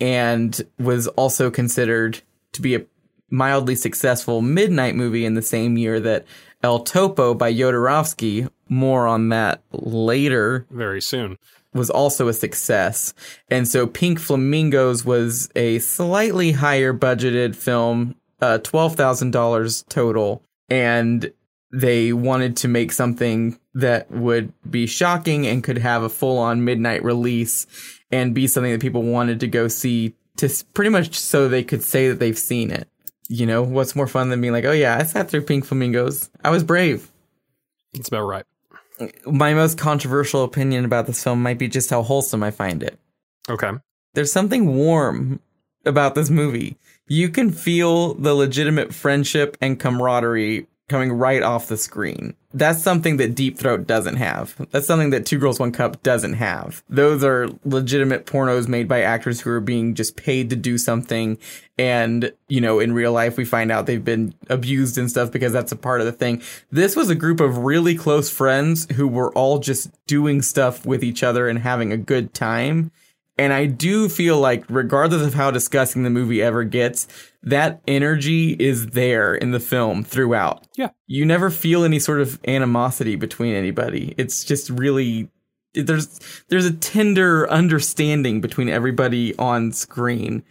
[0.00, 2.20] and was also considered
[2.52, 2.84] to be a
[3.30, 6.24] mildly successful midnight movie in the same year that
[6.62, 11.38] El Topo by Jodorowsky, more on that later, Very soon.
[11.72, 13.14] was also a success.
[13.48, 20.42] And so Pink Flamingos was a slightly higher budgeted film, uh, $12,000 total.
[20.68, 21.32] And
[21.70, 26.64] they wanted to make something that would be shocking and could have a full on
[26.64, 27.66] midnight release
[28.10, 31.82] and be something that people wanted to go see to pretty much so they could
[31.82, 32.88] say that they've seen it.
[33.28, 36.30] You know, what's more fun than being like, oh yeah, I sat through Pink Flamingos.
[36.44, 37.10] I was brave
[37.92, 38.44] It's about right.
[39.26, 42.98] my most controversial opinion about this film might be just how wholesome I find it.
[43.48, 43.72] Okay.
[44.14, 45.40] There's something warm
[45.86, 46.76] about this movie.
[47.06, 52.34] You can feel the legitimate friendship and camaraderie coming right off the screen.
[52.52, 54.54] That's something that Deep Throat doesn't have.
[54.70, 56.84] That's something that Two Girls One Cup doesn't have.
[56.88, 61.38] Those are legitimate pornos made by actors who are being just paid to do something
[61.78, 65.52] and, you know, in real life we find out they've been abused and stuff because
[65.52, 66.42] that's a part of the thing.
[66.70, 71.02] This was a group of really close friends who were all just doing stuff with
[71.02, 72.92] each other and having a good time.
[73.36, 77.08] And I do feel like, regardless of how disgusting the movie ever gets,
[77.42, 80.66] that energy is there in the film throughout.
[80.76, 80.90] Yeah.
[81.06, 84.14] You never feel any sort of animosity between anybody.
[84.16, 85.30] It's just really
[85.74, 90.44] there's there's a tender understanding between everybody on screen.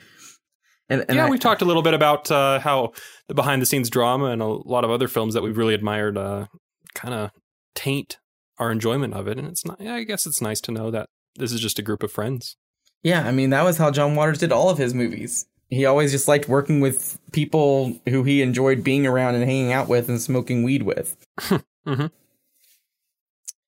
[0.90, 2.92] And, and yeah, I, we talked a little bit about uh, how
[3.28, 6.18] the behind the scenes drama and a lot of other films that we've really admired
[6.18, 6.48] uh,
[6.94, 7.32] kind of
[7.74, 8.18] taint
[8.60, 9.40] our enjoyment of it.
[9.40, 11.82] And it's not, yeah, I guess it's nice to know that this is just a
[11.82, 12.58] group of friends.
[13.04, 15.46] Yeah, I mean, that was how John Waters did all of his movies.
[15.70, 19.90] He always just liked working with people who he enjoyed being around and hanging out
[19.90, 21.18] with and smoking weed with.
[21.40, 22.06] mm-hmm.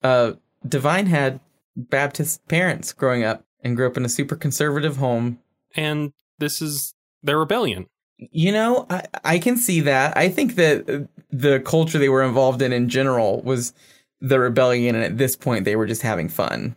[0.04, 0.34] uh,
[0.68, 1.40] Divine had
[1.76, 5.40] Baptist parents growing up and grew up in a super conservative home.
[5.76, 6.94] And this is
[7.24, 7.88] their rebellion.
[8.18, 10.16] You know, I, I can see that.
[10.16, 13.74] I think that the culture they were involved in in general was
[14.22, 16.76] the rebellion, and at this point, they were just having fun.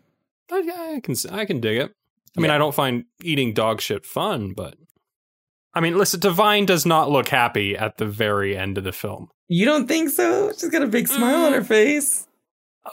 [0.51, 1.93] I, I can I can dig it.
[2.39, 4.77] I mean, I don't find eating dog shit fun, but
[5.75, 9.29] I mean, listen, Divine does not look happy at the very end of the film.
[9.49, 10.53] You don't think so?
[10.53, 12.27] She's got a big smile on her face.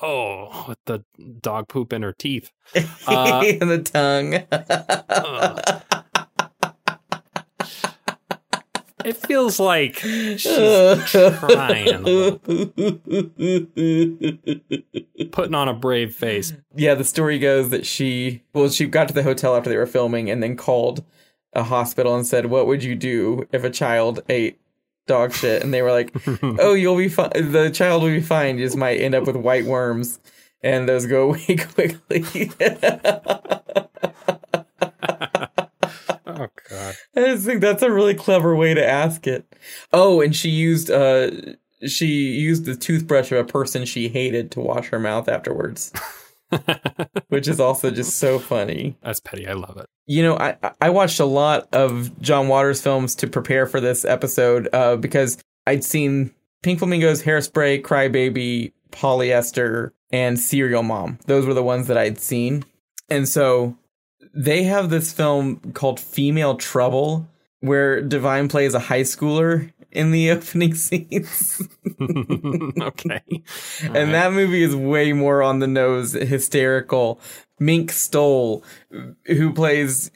[0.01, 1.03] Oh, with the
[1.41, 2.51] dog poop in her teeth.
[3.07, 4.33] Uh, and the tongue.
[9.05, 12.03] It feels like she's trying.
[15.31, 16.53] Putting on a brave face.
[16.75, 19.85] Yeah, the story goes that she, well, she got to the hotel after they were
[19.85, 21.03] filming and then called
[21.53, 24.59] a hospital and said, What would you do if a child ate
[25.07, 25.63] dog shit?
[25.63, 27.51] And they were like, Oh, you'll be fine.
[27.51, 28.57] The child will be fine.
[28.57, 30.19] You just might end up with white worms.
[30.61, 32.51] And those go away quickly.
[36.35, 36.95] Oh god.
[37.15, 39.45] I just think that's a really clever way to ask it.
[39.93, 41.31] Oh, and she used uh
[41.87, 45.91] she used the toothbrush of a person she hated to wash her mouth afterwards.
[47.29, 48.97] which is also just so funny.
[49.01, 49.47] That's petty.
[49.47, 49.87] I love it.
[50.05, 54.05] You know, I I watched a lot of John Waters films to prepare for this
[54.05, 61.19] episode uh, because I'd seen Pink Flamingos, Hairspray, Crybaby, Polyester, and Serial Mom.
[61.25, 62.63] Those were the ones that I'd seen.
[63.09, 63.77] And so
[64.35, 67.27] they have this film called Female Trouble
[67.61, 71.67] where Divine plays a high schooler in the opening scenes.
[72.01, 73.21] okay.
[73.29, 74.11] All and right.
[74.11, 77.19] that movie is way more on the nose hysterical.
[77.59, 78.63] Mink Stole,
[79.27, 80.11] who plays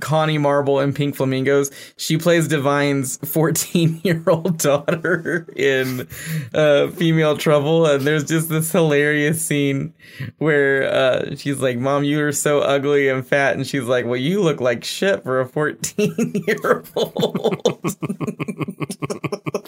[0.00, 1.70] Connie Marble in Pink Flamingos.
[1.96, 6.08] She plays Divine's 14 year old daughter in
[6.54, 7.86] uh, Female Trouble.
[7.86, 9.94] And there's just this hilarious scene
[10.38, 13.56] where uh, she's like, Mom, you are so ugly and fat.
[13.56, 17.96] And she's like, Well, you look like shit for a 14 year old.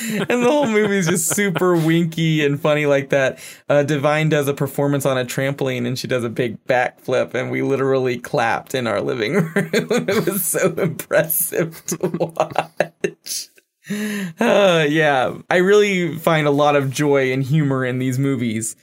[0.10, 3.38] and the whole movie is just super winky and funny like that.
[3.68, 7.50] Uh, Divine does a performance on a trampoline and she does a big backflip, and
[7.50, 9.70] we literally clapped in our living room.
[9.72, 13.48] it was so impressive to watch.
[14.38, 18.76] Uh, yeah, I really find a lot of joy and humor in these movies.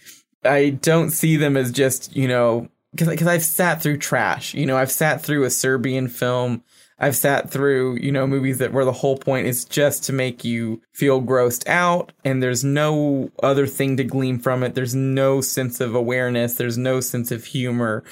[0.43, 4.53] I don't see them as just, you know, because I've sat through trash.
[4.53, 6.63] You know, I've sat through a Serbian film
[6.99, 10.43] I've sat through, you know, movies that where the whole point is just to make
[10.43, 14.73] you feel grossed out and there's no other thing to glean from it.
[14.73, 16.55] There's no sense of awareness.
[16.55, 18.03] There's no sense of humor.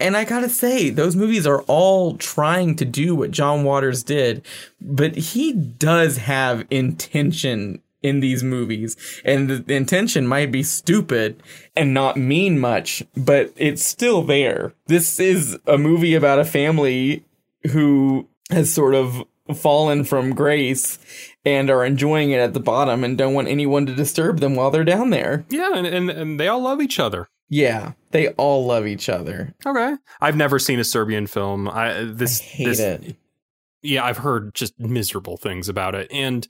[0.00, 4.44] And I gotta say, those movies are all trying to do what John Waters did,
[4.80, 8.96] but he does have intention in these movies.
[9.24, 11.40] And the intention might be stupid
[11.76, 14.72] and not mean much, but it's still there.
[14.86, 17.24] This is a movie about a family
[17.70, 19.22] who has sort of
[19.54, 20.98] fallen from grace
[21.44, 24.70] and are enjoying it at the bottom and don't want anyone to disturb them while
[24.70, 25.44] they're down there.
[25.48, 27.28] Yeah, and, and, and they all love each other.
[27.48, 29.54] Yeah, they all love each other.
[29.66, 29.96] Okay.
[30.20, 31.68] I've never seen a Serbian film.
[31.68, 33.16] I this I hate this, it.
[33.82, 36.08] Yeah, I've heard just miserable things about it.
[36.10, 36.46] And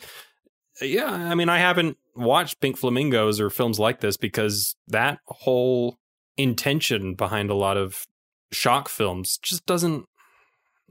[0.81, 5.99] yeah, I mean, I haven't watched Pink Flamingos or films like this because that whole
[6.37, 8.07] intention behind a lot of
[8.53, 10.07] shock films just doesn't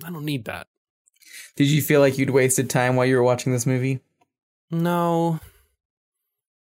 [0.03, 0.67] I don't need that.
[1.55, 3.99] Did you feel like you'd wasted time while you were watching this movie?
[4.69, 5.39] No.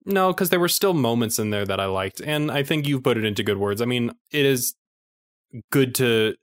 [0.06, 2.22] No, because there were still moments in there that I liked.
[2.22, 3.82] And I think you've put it into good words.
[3.82, 4.74] I mean, it is
[5.72, 6.36] good to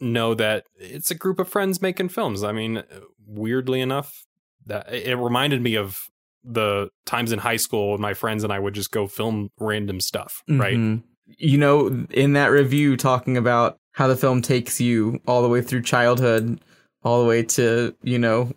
[0.00, 2.42] know that it's a group of friends making films.
[2.42, 2.82] I mean,
[3.26, 4.24] weirdly enough,
[4.66, 6.00] that it reminded me of
[6.42, 10.00] the times in high school when my friends and I would just go film random
[10.00, 10.76] stuff, right?
[10.76, 11.06] Mm-hmm.
[11.38, 15.62] You know, in that review talking about how the film takes you all the way
[15.62, 16.60] through childhood
[17.04, 18.52] all the way to, you know,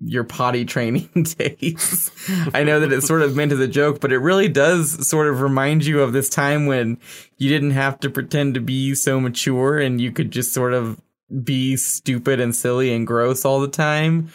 [0.00, 1.08] your potty training
[1.38, 2.10] days.
[2.54, 5.28] I know that it's sort of meant as a joke, but it really does sort
[5.28, 6.98] of remind you of this time when
[7.36, 11.00] you didn't have to pretend to be so mature and you could just sort of
[11.42, 14.30] be stupid and silly and gross all the time.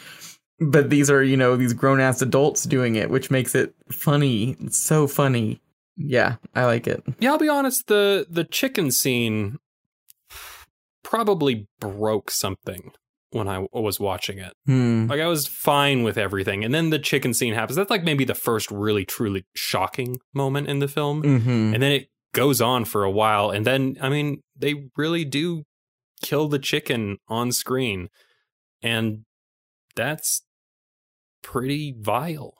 [0.60, 4.56] But these are, you know, these grown ass adults doing it, which makes it funny.
[4.60, 5.60] It's so funny.
[5.96, 7.02] Yeah, I like it.
[7.18, 9.58] Yeah, I'll be honest, the the chicken scene
[11.02, 12.92] probably broke something
[13.34, 14.52] when I was watching it.
[14.66, 15.06] Hmm.
[15.08, 17.76] Like I was fine with everything, and then the chicken scene happens.
[17.76, 21.74] That's like maybe the first really truly shocking moment in the film, Mm-hmm.
[21.74, 25.64] and then it goes on for a while, and then I mean they really do
[26.22, 28.08] kill the chicken on screen,
[28.82, 29.24] and
[29.94, 30.42] that's
[31.42, 32.54] pretty vile.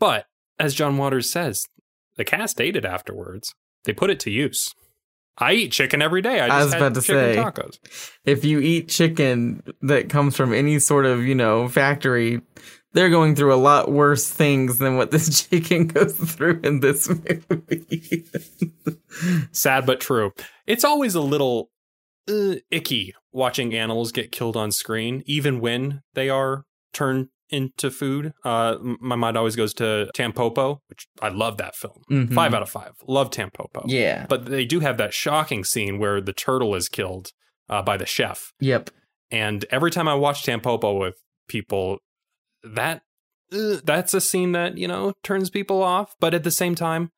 [0.00, 0.26] But
[0.58, 1.64] as John Waters says,
[2.16, 3.54] the cast ate it afterwards.
[3.84, 4.74] They put it to use.
[5.38, 6.40] I eat chicken every day.
[6.40, 7.36] I just I was about to say.
[7.36, 7.78] tacos.
[8.24, 12.40] If you eat chicken that comes from any sort of, you know, factory,
[12.92, 17.08] they're going through a lot worse things than what this chicken goes through in this
[17.08, 18.26] movie.
[19.52, 20.32] Sad but true.
[20.66, 21.70] It's always a little
[22.28, 28.32] uh, icky watching animals get killed on screen, even when they are turned into food.
[28.44, 32.02] Uh, my mind always goes to Tampopo, which I love that film.
[32.10, 32.34] Mhm.
[32.34, 32.92] Five out of five.
[33.06, 33.84] Love Tampopo.
[33.86, 34.26] Yeah.
[34.28, 37.32] But they do have that shocking scene where the turtle is killed
[37.68, 38.52] uh, by the chef.
[38.60, 38.90] Yep.
[39.30, 41.14] And every time I watch Tampopo with
[41.48, 41.98] people,
[42.62, 43.02] that
[43.52, 46.14] uh, that's a scene that you know turns people off.
[46.20, 47.10] But at the same time,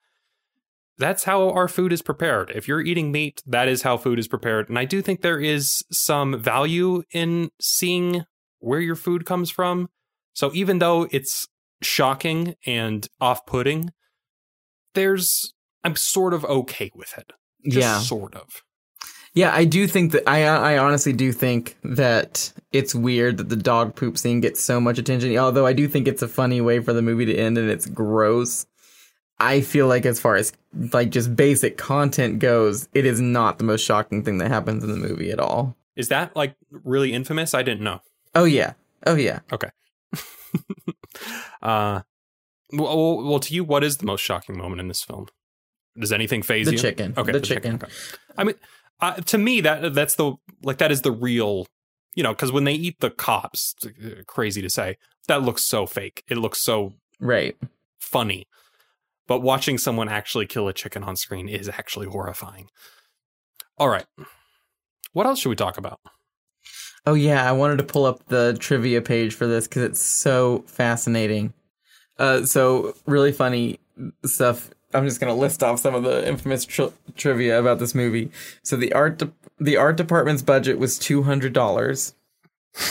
[0.98, 2.50] that's how our food is prepared.
[2.54, 4.68] If you're eating meat, that is how food is prepared.
[4.68, 8.24] And I do think there is some value in seeing
[8.58, 9.88] where your food comes from.
[10.40, 11.48] So even though it's
[11.82, 13.90] shocking and off-putting,
[14.94, 15.52] there's
[15.84, 17.34] I'm sort of okay with it.
[17.66, 17.98] Just yeah.
[17.98, 18.48] sort of.
[19.34, 23.56] Yeah, I do think that I I honestly do think that it's weird that the
[23.56, 25.36] dog poop scene gets so much attention.
[25.36, 27.84] Although I do think it's a funny way for the movie to end and it's
[27.84, 28.64] gross.
[29.38, 30.54] I feel like as far as
[30.94, 34.90] like just basic content goes, it is not the most shocking thing that happens in
[34.90, 35.76] the movie at all.
[35.96, 37.52] Is that like really infamous?
[37.52, 38.00] I didn't know.
[38.34, 38.72] Oh yeah.
[39.06, 39.40] Oh yeah.
[41.62, 42.02] uh,
[42.72, 45.26] well, well, to you, what is the most shocking moment in this film?
[45.98, 46.72] Does anything phase you?
[46.72, 46.82] The you?
[46.82, 47.14] chicken.
[47.16, 47.74] Okay, The chicken.
[47.76, 47.92] okay.
[48.38, 48.54] I mean,
[49.00, 51.66] uh, to me, that that's the like that is the real,
[52.14, 54.96] you know, because when they eat the cops, uh, crazy to say,
[55.26, 56.22] that looks so fake.
[56.28, 57.56] It looks so Right.
[57.98, 58.46] funny.
[59.26, 62.68] But watching someone actually kill a chicken on screen is actually horrifying.
[63.78, 64.06] All right.
[65.12, 66.00] What else should we talk about?
[67.06, 70.64] Oh yeah, I wanted to pull up the trivia page for this because it's so
[70.66, 71.52] fascinating.
[72.18, 73.78] Uh, so really funny
[74.24, 74.70] stuff.
[74.92, 78.30] I'm just gonna list off some of the infamous tri- trivia about this movie.
[78.62, 82.14] So the art de- the art department's budget was two hundred dollars.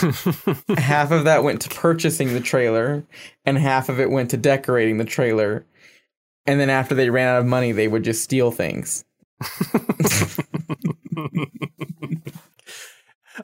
[0.76, 3.04] half of that went to purchasing the trailer,
[3.44, 5.64] and half of it went to decorating the trailer.
[6.46, 9.04] And then after they ran out of money, they would just steal things.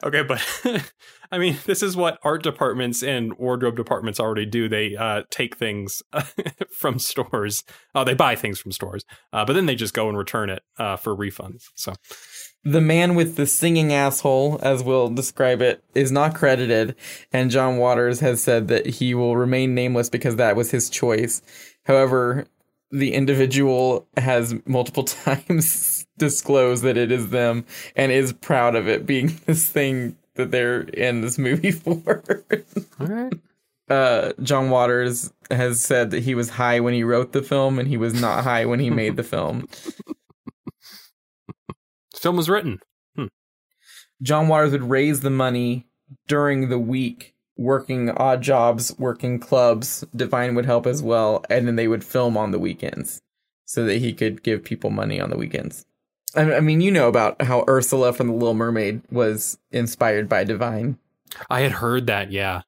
[0.03, 0.41] okay, but
[1.31, 4.69] I mean, this is what art departments and wardrobe departments already do.
[4.69, 6.01] They uh, take things
[6.71, 7.63] from stores.
[7.95, 10.63] Oh, they buy things from stores, uh, but then they just go and return it
[10.77, 11.65] uh, for refunds.
[11.75, 11.93] So,
[12.63, 16.95] The man with the singing asshole, as we'll describe it, is not credited,
[17.31, 21.41] and John Waters has said that he will remain nameless because that was his choice.
[21.85, 22.47] However,
[22.91, 27.65] the individual has multiple times disclosed that it is them
[27.95, 32.23] and is proud of it being this thing that they're in this movie for.
[32.99, 33.33] all right.
[33.89, 37.87] uh, John Waters has said that he was high when he wrote the film and
[37.87, 39.67] he was not high when he made the film.
[42.13, 42.79] The film was written.
[44.21, 45.85] John Waters would raise the money
[46.27, 50.03] during the week, working odd jobs, working clubs.
[50.15, 53.21] Divine would help as well, and then they would film on the weekends
[53.65, 55.85] so that he could give people money on the weekends.
[56.35, 60.43] I I mean, you know about how Ursula from The Little Mermaid was inspired by
[60.43, 60.97] Divine.
[61.49, 62.31] I had heard that.
[62.31, 62.61] Yeah.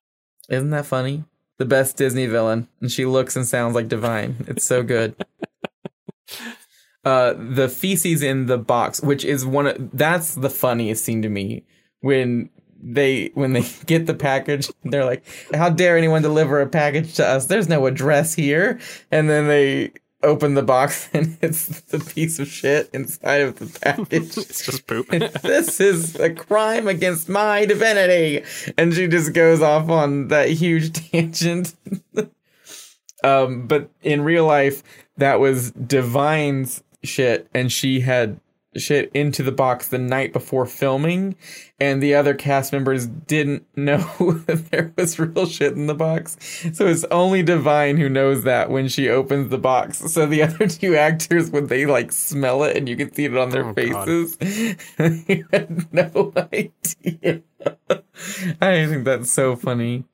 [0.49, 1.23] Isn't that funny?
[1.57, 4.45] The best Disney villain, and she looks and sounds like Divine.
[4.47, 5.15] It's so good.
[7.03, 11.29] uh, the feces in the box, which is one of that's the funniest scene to
[11.29, 11.65] me
[11.99, 12.49] when
[12.81, 14.69] they when they get the package.
[14.83, 17.45] They're like, "How dare anyone deliver a package to us?
[17.45, 18.79] There's no address here."
[19.11, 19.91] And then they
[20.23, 24.37] open the box, and it's the piece of shit inside of the package.
[24.37, 25.07] It's just poop.
[25.09, 28.43] this is a crime against my divinity.
[28.77, 31.75] And she just goes off on that huge tangent.
[33.23, 34.83] um, but in real life,
[35.17, 38.39] that was Divine's shit, and she had
[38.75, 41.35] shit into the box the night before filming,
[41.79, 43.97] and the other cast members didn't know
[44.47, 46.37] that there was real shit in the box.
[46.73, 50.11] So it's only Divine who knows that when she opens the box.
[50.11, 53.37] So the other two actors, when they like smell it and you can see it
[53.37, 57.41] on their Oh, faces, they had no idea.
[58.61, 60.05] I think that's so funny.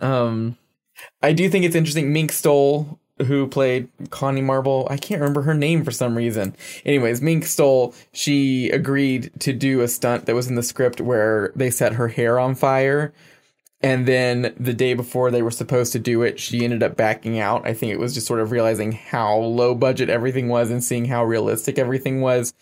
[0.00, 0.56] Um,
[1.22, 2.12] I do think it's interesting.
[2.12, 6.54] Mink Stole, who played Connie Marble, I can't remember her name for some reason.
[6.84, 11.52] Anyways, Mink Stole, she agreed to do a stunt that was in the script where
[11.56, 13.12] they set her hair on fire.
[13.82, 17.38] And then the day before they were supposed to do it, she ended up backing
[17.38, 17.66] out.
[17.66, 21.04] I think it was just sort of realizing how low budget everything was and seeing
[21.04, 22.54] how realistic everything was.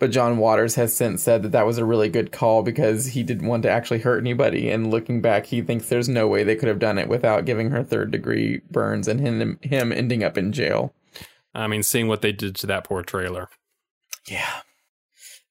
[0.00, 3.22] But John Waters has since said that that was a really good call because he
[3.22, 4.70] didn't want to actually hurt anybody.
[4.70, 7.70] And looking back, he thinks there's no way they could have done it without giving
[7.70, 10.94] her third degree burns and him, him ending up in jail.
[11.54, 13.50] I mean, seeing what they did to that poor trailer.
[14.26, 14.62] Yeah.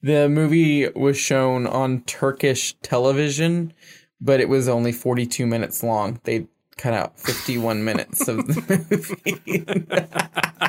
[0.01, 3.73] The movie was shown on Turkish television,
[4.19, 6.21] but it was only 42 minutes long.
[6.23, 8.87] They cut out 51 minutes of the
[9.45, 10.68] movie.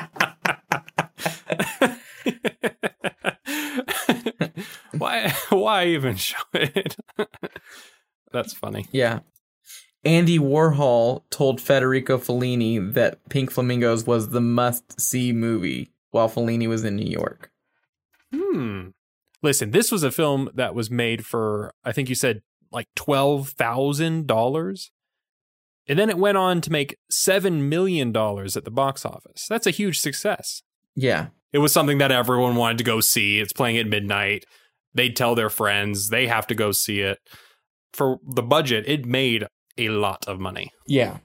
[5.61, 5.85] why?
[5.87, 6.95] Even show it?
[8.31, 8.85] That's funny.
[8.91, 9.19] yeah.
[10.03, 16.67] Andy Warhol told Federico Fellini that Pink Flamingos was the must see movie while Fellini
[16.67, 17.51] was in New York.
[18.33, 18.89] Hmm.
[19.43, 22.41] Listen, this was a film that was made for I think you said
[22.71, 24.91] like twelve thousand dollars,
[25.87, 29.45] and then it went on to make seven million dollars at the box office.
[29.47, 30.63] That's a huge success.
[30.95, 31.27] Yeah.
[31.53, 33.39] It was something that everyone wanted to go see.
[33.39, 34.45] It's playing at midnight.
[34.93, 37.19] They'd tell their friends they have to go see it.
[37.93, 39.45] For the budget, it made
[39.77, 40.71] a lot of money.
[40.87, 41.17] Yeah.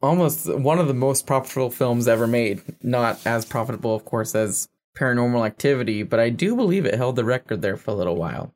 [0.00, 2.62] Almost one of the most profitable films ever made.
[2.82, 7.24] Not as profitable, of course, as Paranormal Activity, but I do believe it held the
[7.24, 8.54] record there for a little while.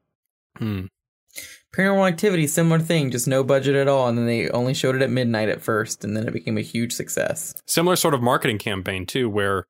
[0.59, 0.87] Hmm.
[1.75, 5.03] Paranormal Activity, similar thing, just no budget at all, and then they only showed it
[5.03, 7.55] at midnight at first, and then it became a huge success.
[7.67, 9.67] Similar sort of marketing campaign too, where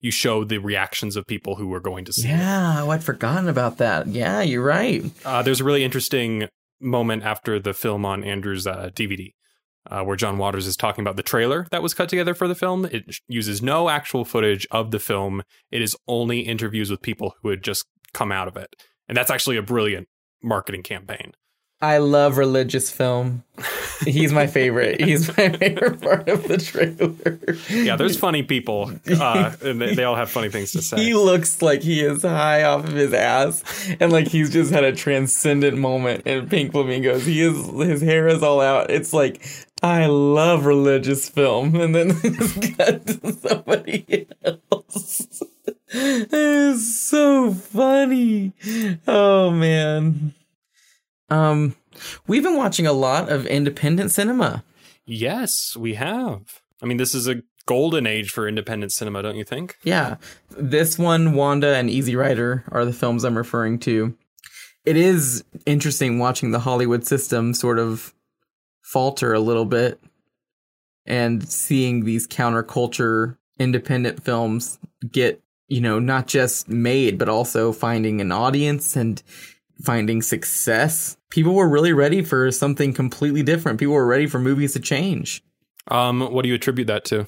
[0.00, 2.32] you show the reactions of people who were going to see it.
[2.32, 4.06] Yeah, oh, I'd forgotten about that.
[4.06, 5.04] Yeah, you're right.
[5.24, 6.48] Uh, there's a really interesting
[6.80, 9.30] moment after the film on Andrew's uh, DVD
[9.90, 12.54] uh, where John Waters is talking about the trailer that was cut together for the
[12.54, 12.84] film.
[12.86, 17.50] It uses no actual footage of the film, it is only interviews with people who
[17.50, 18.74] had just come out of it.
[19.08, 20.08] And that's actually a brilliant
[20.42, 21.32] marketing campaign.
[21.80, 23.44] I love religious film.
[24.04, 25.00] He's my favorite.
[25.00, 27.38] He's my favorite part of the trailer.
[27.68, 30.96] Yeah, there's funny people, uh, and they, they all have funny things to say.
[30.96, 33.62] He looks like he is high off of his ass,
[34.00, 37.26] and like he's just had a transcendent moment in Pink Flamingos.
[37.26, 38.90] He is his hair is all out.
[38.90, 39.46] It's like
[39.82, 45.42] I love religious film, and then it's got to somebody else.
[45.88, 48.52] It is so funny.
[49.06, 50.34] Oh man.
[51.28, 51.76] Um,
[52.26, 54.64] we've been watching a lot of independent cinema.
[55.04, 56.60] Yes, we have.
[56.82, 59.76] I mean, this is a golden age for independent cinema, don't you think?
[59.82, 60.16] Yeah.
[60.50, 64.16] This one, Wanda and Easy Rider are the films I'm referring to.
[64.84, 68.14] It is interesting watching the Hollywood system sort of
[68.82, 70.00] falter a little bit
[71.04, 74.78] and seeing these counterculture independent films
[75.10, 79.22] get, you know, not just made, but also finding an audience and
[79.82, 81.16] finding success.
[81.30, 83.78] People were really ready for something completely different.
[83.78, 85.42] People were ready for movies to change.
[85.88, 87.26] Um, what do you attribute that to?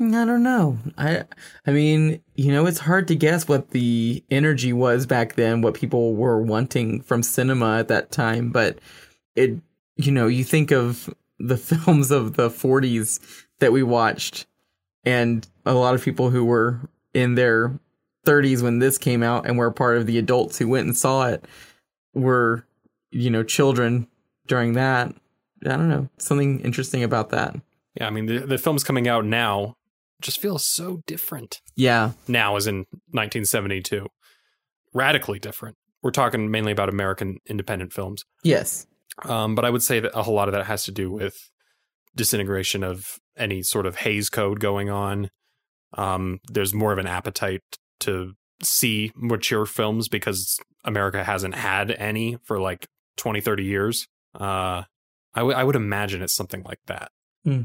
[0.00, 0.78] I don't know.
[0.98, 1.24] I
[1.66, 5.74] I mean, you know, it's hard to guess what the energy was back then, what
[5.74, 8.80] people were wanting from cinema at that time, but
[9.36, 9.60] it
[9.96, 13.20] you know, you think of the films of the 40s
[13.60, 14.46] that we watched
[15.04, 16.80] and a lot of people who were
[17.12, 17.78] in their
[18.24, 21.28] 30s when this came out and were part of the adults who went and saw
[21.28, 21.44] it
[22.14, 22.66] were,
[23.10, 24.06] you know, children
[24.46, 25.14] during that.
[25.64, 27.56] I don't know, something interesting about that.
[27.94, 29.76] Yeah, I mean, the, the films coming out now
[30.20, 31.60] just feels so different.
[31.76, 32.12] Yeah.
[32.28, 32.78] Now, as in
[33.10, 34.08] 1972,
[34.92, 35.76] radically different.
[36.02, 38.24] We're talking mainly about American independent films.
[38.42, 38.86] Yes.
[39.24, 41.34] Um, but I would say that a whole lot of that has to do with
[42.14, 45.30] disintegration of any sort of Hays Code going on.
[45.96, 47.62] Um, there's more of an appetite
[48.00, 52.86] to see mature films because America hasn't had any for like
[53.16, 54.06] 20, 30 years.
[54.34, 54.82] Uh,
[55.34, 57.10] I, w- I would imagine it's something like that.
[57.44, 57.62] Hmm.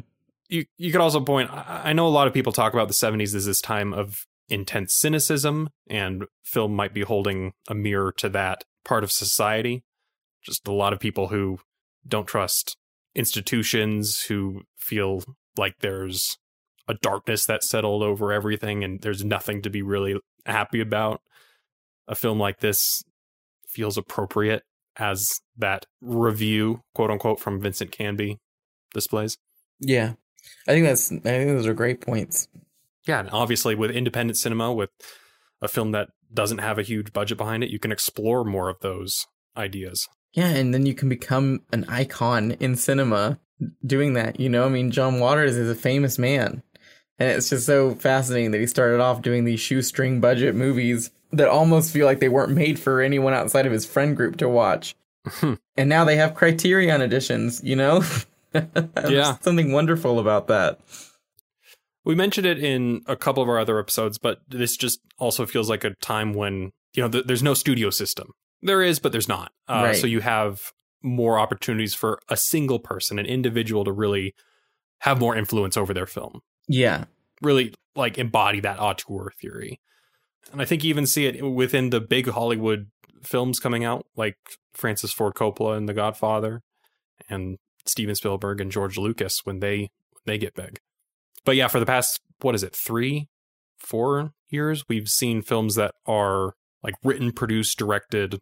[0.48, 2.94] You, you could also point, I, I know a lot of people talk about the
[2.94, 8.30] 70s as this time of intense cynicism, and film might be holding a mirror to
[8.30, 9.84] that part of society
[10.44, 11.60] just a lot of people who
[12.08, 12.78] don't trust
[13.16, 15.24] institutions, who feel
[15.58, 16.38] like there's
[16.90, 21.22] a darkness that settled over everything and there's nothing to be really happy about.
[22.10, 23.04] a film like this
[23.68, 24.64] feels appropriate
[24.98, 28.40] as that review, quote unquote, from Vincent Canby
[28.94, 29.38] displays.
[29.80, 30.14] Yeah.
[30.68, 32.48] I think that's I think those are great points.
[33.08, 34.90] Yeah, and obviously with independent cinema, with
[35.62, 38.80] a film that doesn't have a huge budget behind it, you can explore more of
[38.82, 40.08] those ideas.
[40.34, 43.40] Yeah, and then you can become an icon in cinema
[43.86, 44.40] doing that.
[44.40, 46.64] You know, I mean, John Waters is a famous man.
[47.20, 51.48] And it's just so fascinating that he started off doing these shoestring budget movies that
[51.50, 54.96] almost feel like they weren't made for anyone outside of his friend group to watch.
[55.44, 58.04] and now they have Criterion editions, you know?
[58.54, 59.38] yeah.
[59.42, 60.80] Something wonderful about that.
[62.06, 65.70] We mentioned it in a couple of our other episodes, but this just also feels
[65.70, 68.32] like a time when, you know, th- there's no studio system.
[68.62, 69.52] There is, but there's not.
[69.68, 69.96] Uh, Right.
[69.98, 70.72] So you have
[71.04, 74.34] more opportunities for a single person, an individual to really
[75.02, 76.42] have more influence over their film.
[76.70, 77.06] Yeah.
[77.42, 79.80] really like embody that auteur theory.
[80.52, 82.88] And I think you even see it within the big Hollywood
[83.24, 84.38] films coming out, like
[84.74, 86.62] Francis Ford Coppola and The Godfather,
[87.30, 90.80] and Steven Spielberg and George Lucas when they when they get big.
[91.46, 93.28] But yeah, for the past what is it, three,
[93.78, 96.54] four years, we've seen films that are
[96.84, 98.40] like written, produced, directed,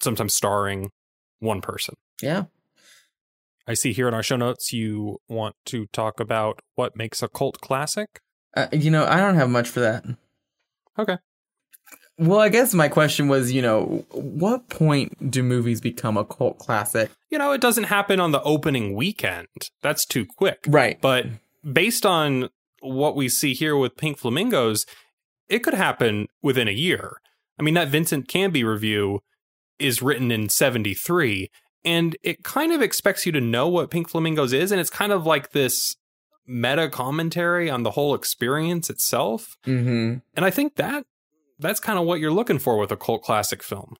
[0.00, 0.90] sometimes starring
[1.40, 1.94] one person.
[2.22, 2.44] Yeah.
[3.66, 7.28] I see here in our show notes you want to talk about what makes a
[7.28, 8.20] cult classic.
[8.56, 10.04] Uh, you know, I don't have much for that.
[10.98, 11.16] Okay.
[12.16, 16.58] Well, I guess my question was, you know, what point do movies become a cult
[16.58, 17.10] classic?
[17.34, 19.48] you know, it doesn't happen on the opening weekend.
[19.82, 20.64] That's too quick.
[20.68, 21.00] Right.
[21.00, 21.26] But
[21.64, 22.48] based on
[22.78, 24.86] what we see here with Pink Flamingos,
[25.48, 27.16] it could happen within a year.
[27.58, 29.18] I mean, that Vincent Canby review
[29.80, 31.50] is written in 73,
[31.84, 34.72] and it kind of expects you to know what Pink Flamingos is.
[34.72, 35.96] And it's kind of like this
[36.46, 39.56] meta commentary on the whole experience itself.
[39.66, 40.18] Mm-hmm.
[40.34, 41.04] And I think that
[41.58, 43.96] that's kind of what you're looking for with a cult classic film.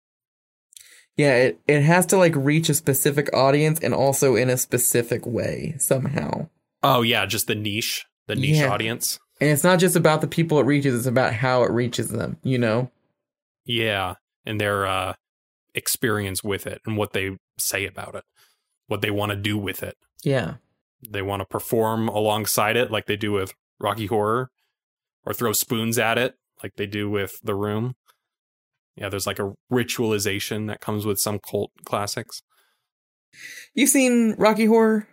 [1.16, 5.24] Yeah, it, it has to like reach a specific audience and also in a specific
[5.24, 6.48] way somehow.
[6.82, 8.70] Oh, yeah, just the niche, the niche Yeah.
[8.70, 9.18] audience.
[9.40, 12.36] And it's not just about the people it reaches, it's about how it reaches them,
[12.42, 12.90] you know?
[13.64, 14.14] Yeah,
[14.44, 15.14] and their uh,
[15.74, 18.24] experience with it and what they say about it,
[18.86, 19.96] what they want to do with it.
[20.22, 20.54] Yeah.
[21.08, 24.50] They want to perform alongside it, like they do with Rocky Horror,
[25.26, 27.94] or throw spoons at it, like they do with The Room.
[28.96, 32.42] Yeah, there's like a ritualization that comes with some cult classics.
[33.74, 35.08] You've seen Rocky Horror?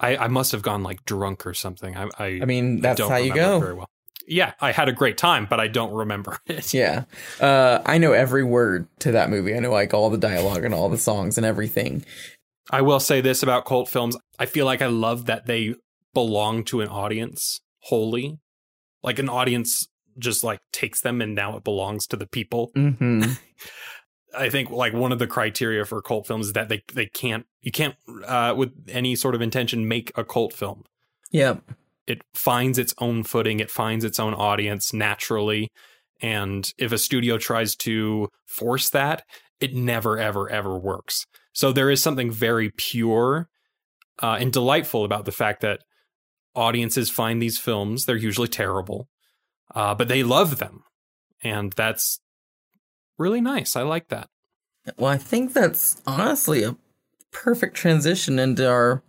[0.00, 1.96] I, I must have gone like drunk or something.
[1.96, 3.60] I, I, I mean, that's how you go.
[3.60, 3.88] very well.
[4.30, 6.72] Yeah, I had a great time, but I don't remember it.
[6.72, 7.04] Yeah.
[7.40, 9.54] Uh, I know every word to that movie.
[9.54, 12.04] I know like all the dialogue and all the songs and everything.
[12.70, 14.16] I will say this about cult films.
[14.38, 15.74] I feel like I love that they
[16.14, 18.38] belong to an audience wholly.
[19.02, 22.70] Like an audience just like takes them and now it belongs to the people.
[22.76, 23.32] Mm-hmm.
[24.38, 27.46] I think like one of the criteria for cult films is that they they can't
[27.62, 30.84] you can't uh with any sort of intention make a cult film.
[31.32, 31.62] Yep.
[32.10, 35.70] It finds its own footing, it finds its own audience naturally.
[36.20, 39.22] And if a studio tries to force that,
[39.60, 41.24] it never, ever, ever works.
[41.52, 43.48] So there is something very pure
[44.20, 45.82] uh, and delightful about the fact that
[46.56, 48.06] audiences find these films.
[48.06, 49.06] They're usually terrible,
[49.72, 50.82] uh, but they love them.
[51.44, 52.18] And that's
[53.18, 53.76] really nice.
[53.76, 54.26] I like that.
[54.98, 56.76] Well, I think that's honestly a
[57.30, 59.04] perfect transition into our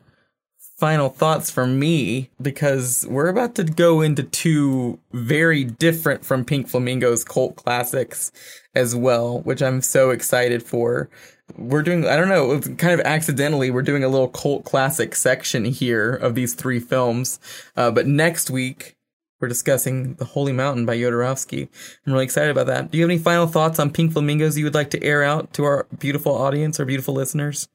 [0.81, 6.67] final thoughts from me because we're about to go into two very different from Pink
[6.67, 8.31] Flamingos cult classics
[8.73, 11.07] as well, which I'm so excited for.
[11.55, 15.65] We're doing, I don't know, kind of accidentally, we're doing a little cult classic section
[15.65, 17.39] here of these three films.
[17.77, 18.97] Uh, but next week,
[19.39, 21.69] we're discussing The Holy Mountain by Jodorowsky.
[22.07, 22.89] I'm really excited about that.
[22.89, 25.53] Do you have any final thoughts on Pink Flamingos you would like to air out
[25.53, 27.67] to our beautiful audience, our beautiful listeners?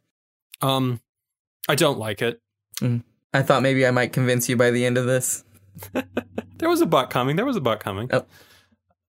[0.61, 1.01] Um,
[1.69, 2.41] I don't like it.
[3.33, 5.45] I thought maybe I might convince you by the end of this.
[6.59, 7.37] There was a butt coming.
[7.37, 8.09] There was a butt coming.
[8.13, 8.25] Oh.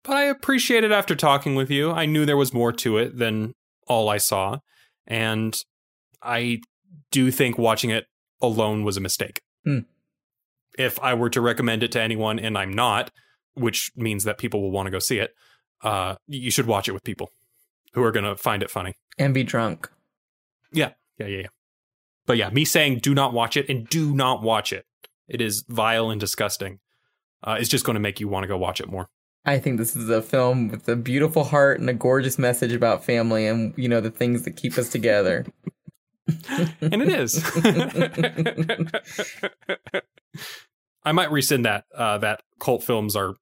[0.04, 1.92] But I appreciate it after talking with you.
[1.92, 3.54] I knew there was more to it than
[3.88, 4.58] all I saw.
[5.08, 5.56] And
[6.22, 6.62] I
[7.12, 8.06] do think watching it
[8.42, 9.42] alone was a mistake.
[9.64, 9.80] Hmm.
[10.78, 13.12] If I were to recommend it to anyone, and I'm not,
[13.54, 15.32] which means that people will want to go see it,
[15.82, 17.32] uh, you should watch it with people
[17.94, 18.94] who are going to find it funny.
[19.18, 19.90] And be drunk.
[20.72, 21.48] Yeah, yeah, yeah, yeah.
[22.30, 24.86] But yeah, me saying do not watch it and do not watch it.
[25.28, 26.78] It is vile and disgusting.
[27.42, 29.10] Uh, it's just going to make you want to go watch it more.
[29.46, 33.04] I think this is a film with a beautiful heart and a gorgeous message about
[33.04, 35.44] family and, you know, the things that keep us together.
[36.82, 37.44] And it is.
[41.04, 41.86] I might rescind that.
[41.96, 43.34] Uh, that cult films are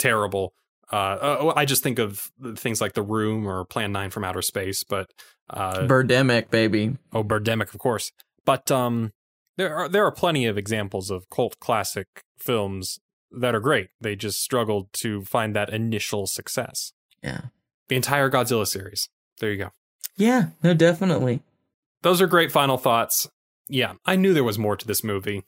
[0.00, 0.54] terrible.
[0.92, 4.42] Uh, uh, I just think of things like The Room or Plan 9 from Outer
[4.42, 5.12] Space, but
[5.52, 6.96] uh, Birdemic, baby.
[7.12, 8.12] oh, Birdemic, of course.
[8.44, 9.12] But um,
[9.56, 12.06] there are there are plenty of examples of cult classic
[12.38, 12.98] films
[13.30, 13.88] that are great.
[14.00, 16.92] They just struggled to find that initial success.
[17.22, 17.42] Yeah.
[17.88, 19.08] The entire Godzilla series.
[19.38, 19.70] There you go.
[20.16, 21.42] Yeah, no, definitely.
[22.02, 23.28] Those are great final thoughts.
[23.68, 25.44] Yeah, I knew there was more to this movie.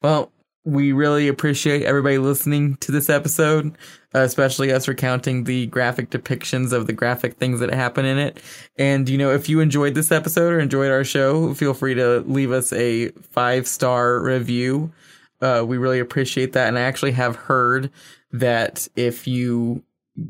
[0.00, 0.32] Well,
[0.64, 3.76] we really appreciate everybody listening to this episode,
[4.14, 8.38] uh, especially us recounting the graphic depictions of the graphic things that happen in it.
[8.78, 12.20] And, you know, if you enjoyed this episode or enjoyed our show, feel free to
[12.20, 14.92] leave us a five star review.
[15.40, 16.68] Uh, we really appreciate that.
[16.68, 17.90] And I actually have heard
[18.30, 19.82] that if you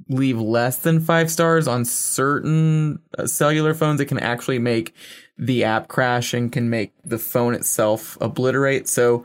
[0.09, 4.95] leave less than five stars on certain uh, cellular phones, it can actually make
[5.37, 8.89] the app crash and can make the phone itself obliterate.
[8.89, 9.25] So,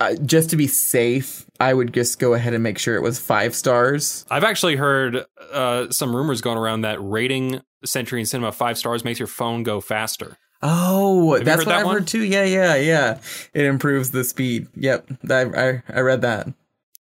[0.00, 3.18] uh, just to be safe, I would just go ahead and make sure it was
[3.18, 4.24] five stars.
[4.30, 9.04] I've actually heard uh, some rumors going around that rating Century and Cinema five stars
[9.04, 10.36] makes your phone go faster.
[10.62, 11.94] Oh, Have that's what that I've one?
[11.96, 12.24] heard too.
[12.24, 13.20] Yeah, yeah, yeah.
[13.54, 14.66] It improves the speed.
[14.74, 16.48] Yep, I, I, I read that.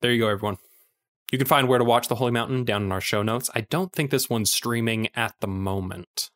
[0.02, 0.58] There you go, everyone.
[1.32, 3.50] You can find where to watch The Holy Mountain down in our show notes.
[3.56, 6.30] I don't think this one's streaming at the moment.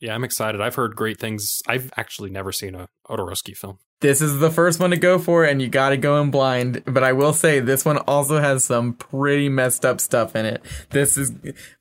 [0.00, 0.60] Yeah, I'm excited.
[0.60, 1.60] I've heard great things.
[1.66, 3.78] I've actually never seen a Jodorowsky film.
[4.00, 6.84] This is the first one to go for, and you got to go in blind.
[6.84, 10.62] But I will say, this one also has some pretty messed up stuff in it.
[10.90, 11.32] This is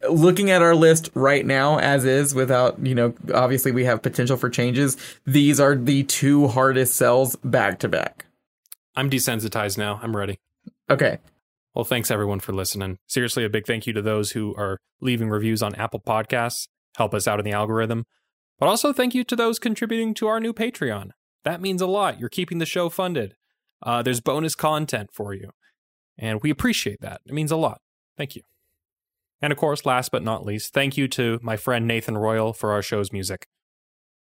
[0.10, 4.36] looking at our list right now, as is, without, you know, obviously we have potential
[4.36, 4.98] for changes.
[5.28, 8.26] These are the two hardest sells back to back.
[8.96, 10.00] I'm desensitized now.
[10.02, 10.40] I'm ready.
[10.90, 11.20] Okay.
[11.76, 12.98] Well, thanks everyone for listening.
[13.06, 16.68] Seriously, a big thank you to those who are leaving reviews on Apple Podcasts,
[16.98, 18.06] help us out in the algorithm.
[18.60, 21.12] But also thank you to those contributing to our new Patreon.
[21.44, 22.20] That means a lot.
[22.20, 23.36] You're keeping the show funded.
[23.82, 25.52] Uh, there's bonus content for you.
[26.18, 27.22] And we appreciate that.
[27.26, 27.80] It means a lot.
[28.18, 28.42] Thank you.
[29.42, 32.72] And of course, last but not least, thank you to my friend Nathan Royal for
[32.72, 33.48] our show's music.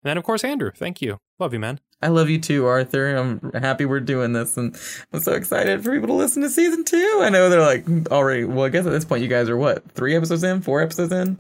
[0.04, 1.18] And of course, Andrew, thank you.
[1.40, 1.80] Love you, man.
[2.02, 3.14] I love you too, Arthur.
[3.16, 4.78] I'm happy we're doing this, and
[5.12, 7.20] I'm so excited for people to listen to season two.
[7.22, 8.46] I know they're like already.
[8.46, 11.12] Well, I guess at this point, you guys are what three episodes in, four episodes
[11.12, 11.38] in.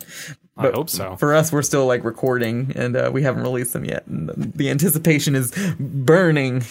[0.60, 1.16] I hope so.
[1.16, 4.05] For us, we're still like recording, and uh, we haven't released them yet.
[4.07, 6.64] And the anticipation is burning.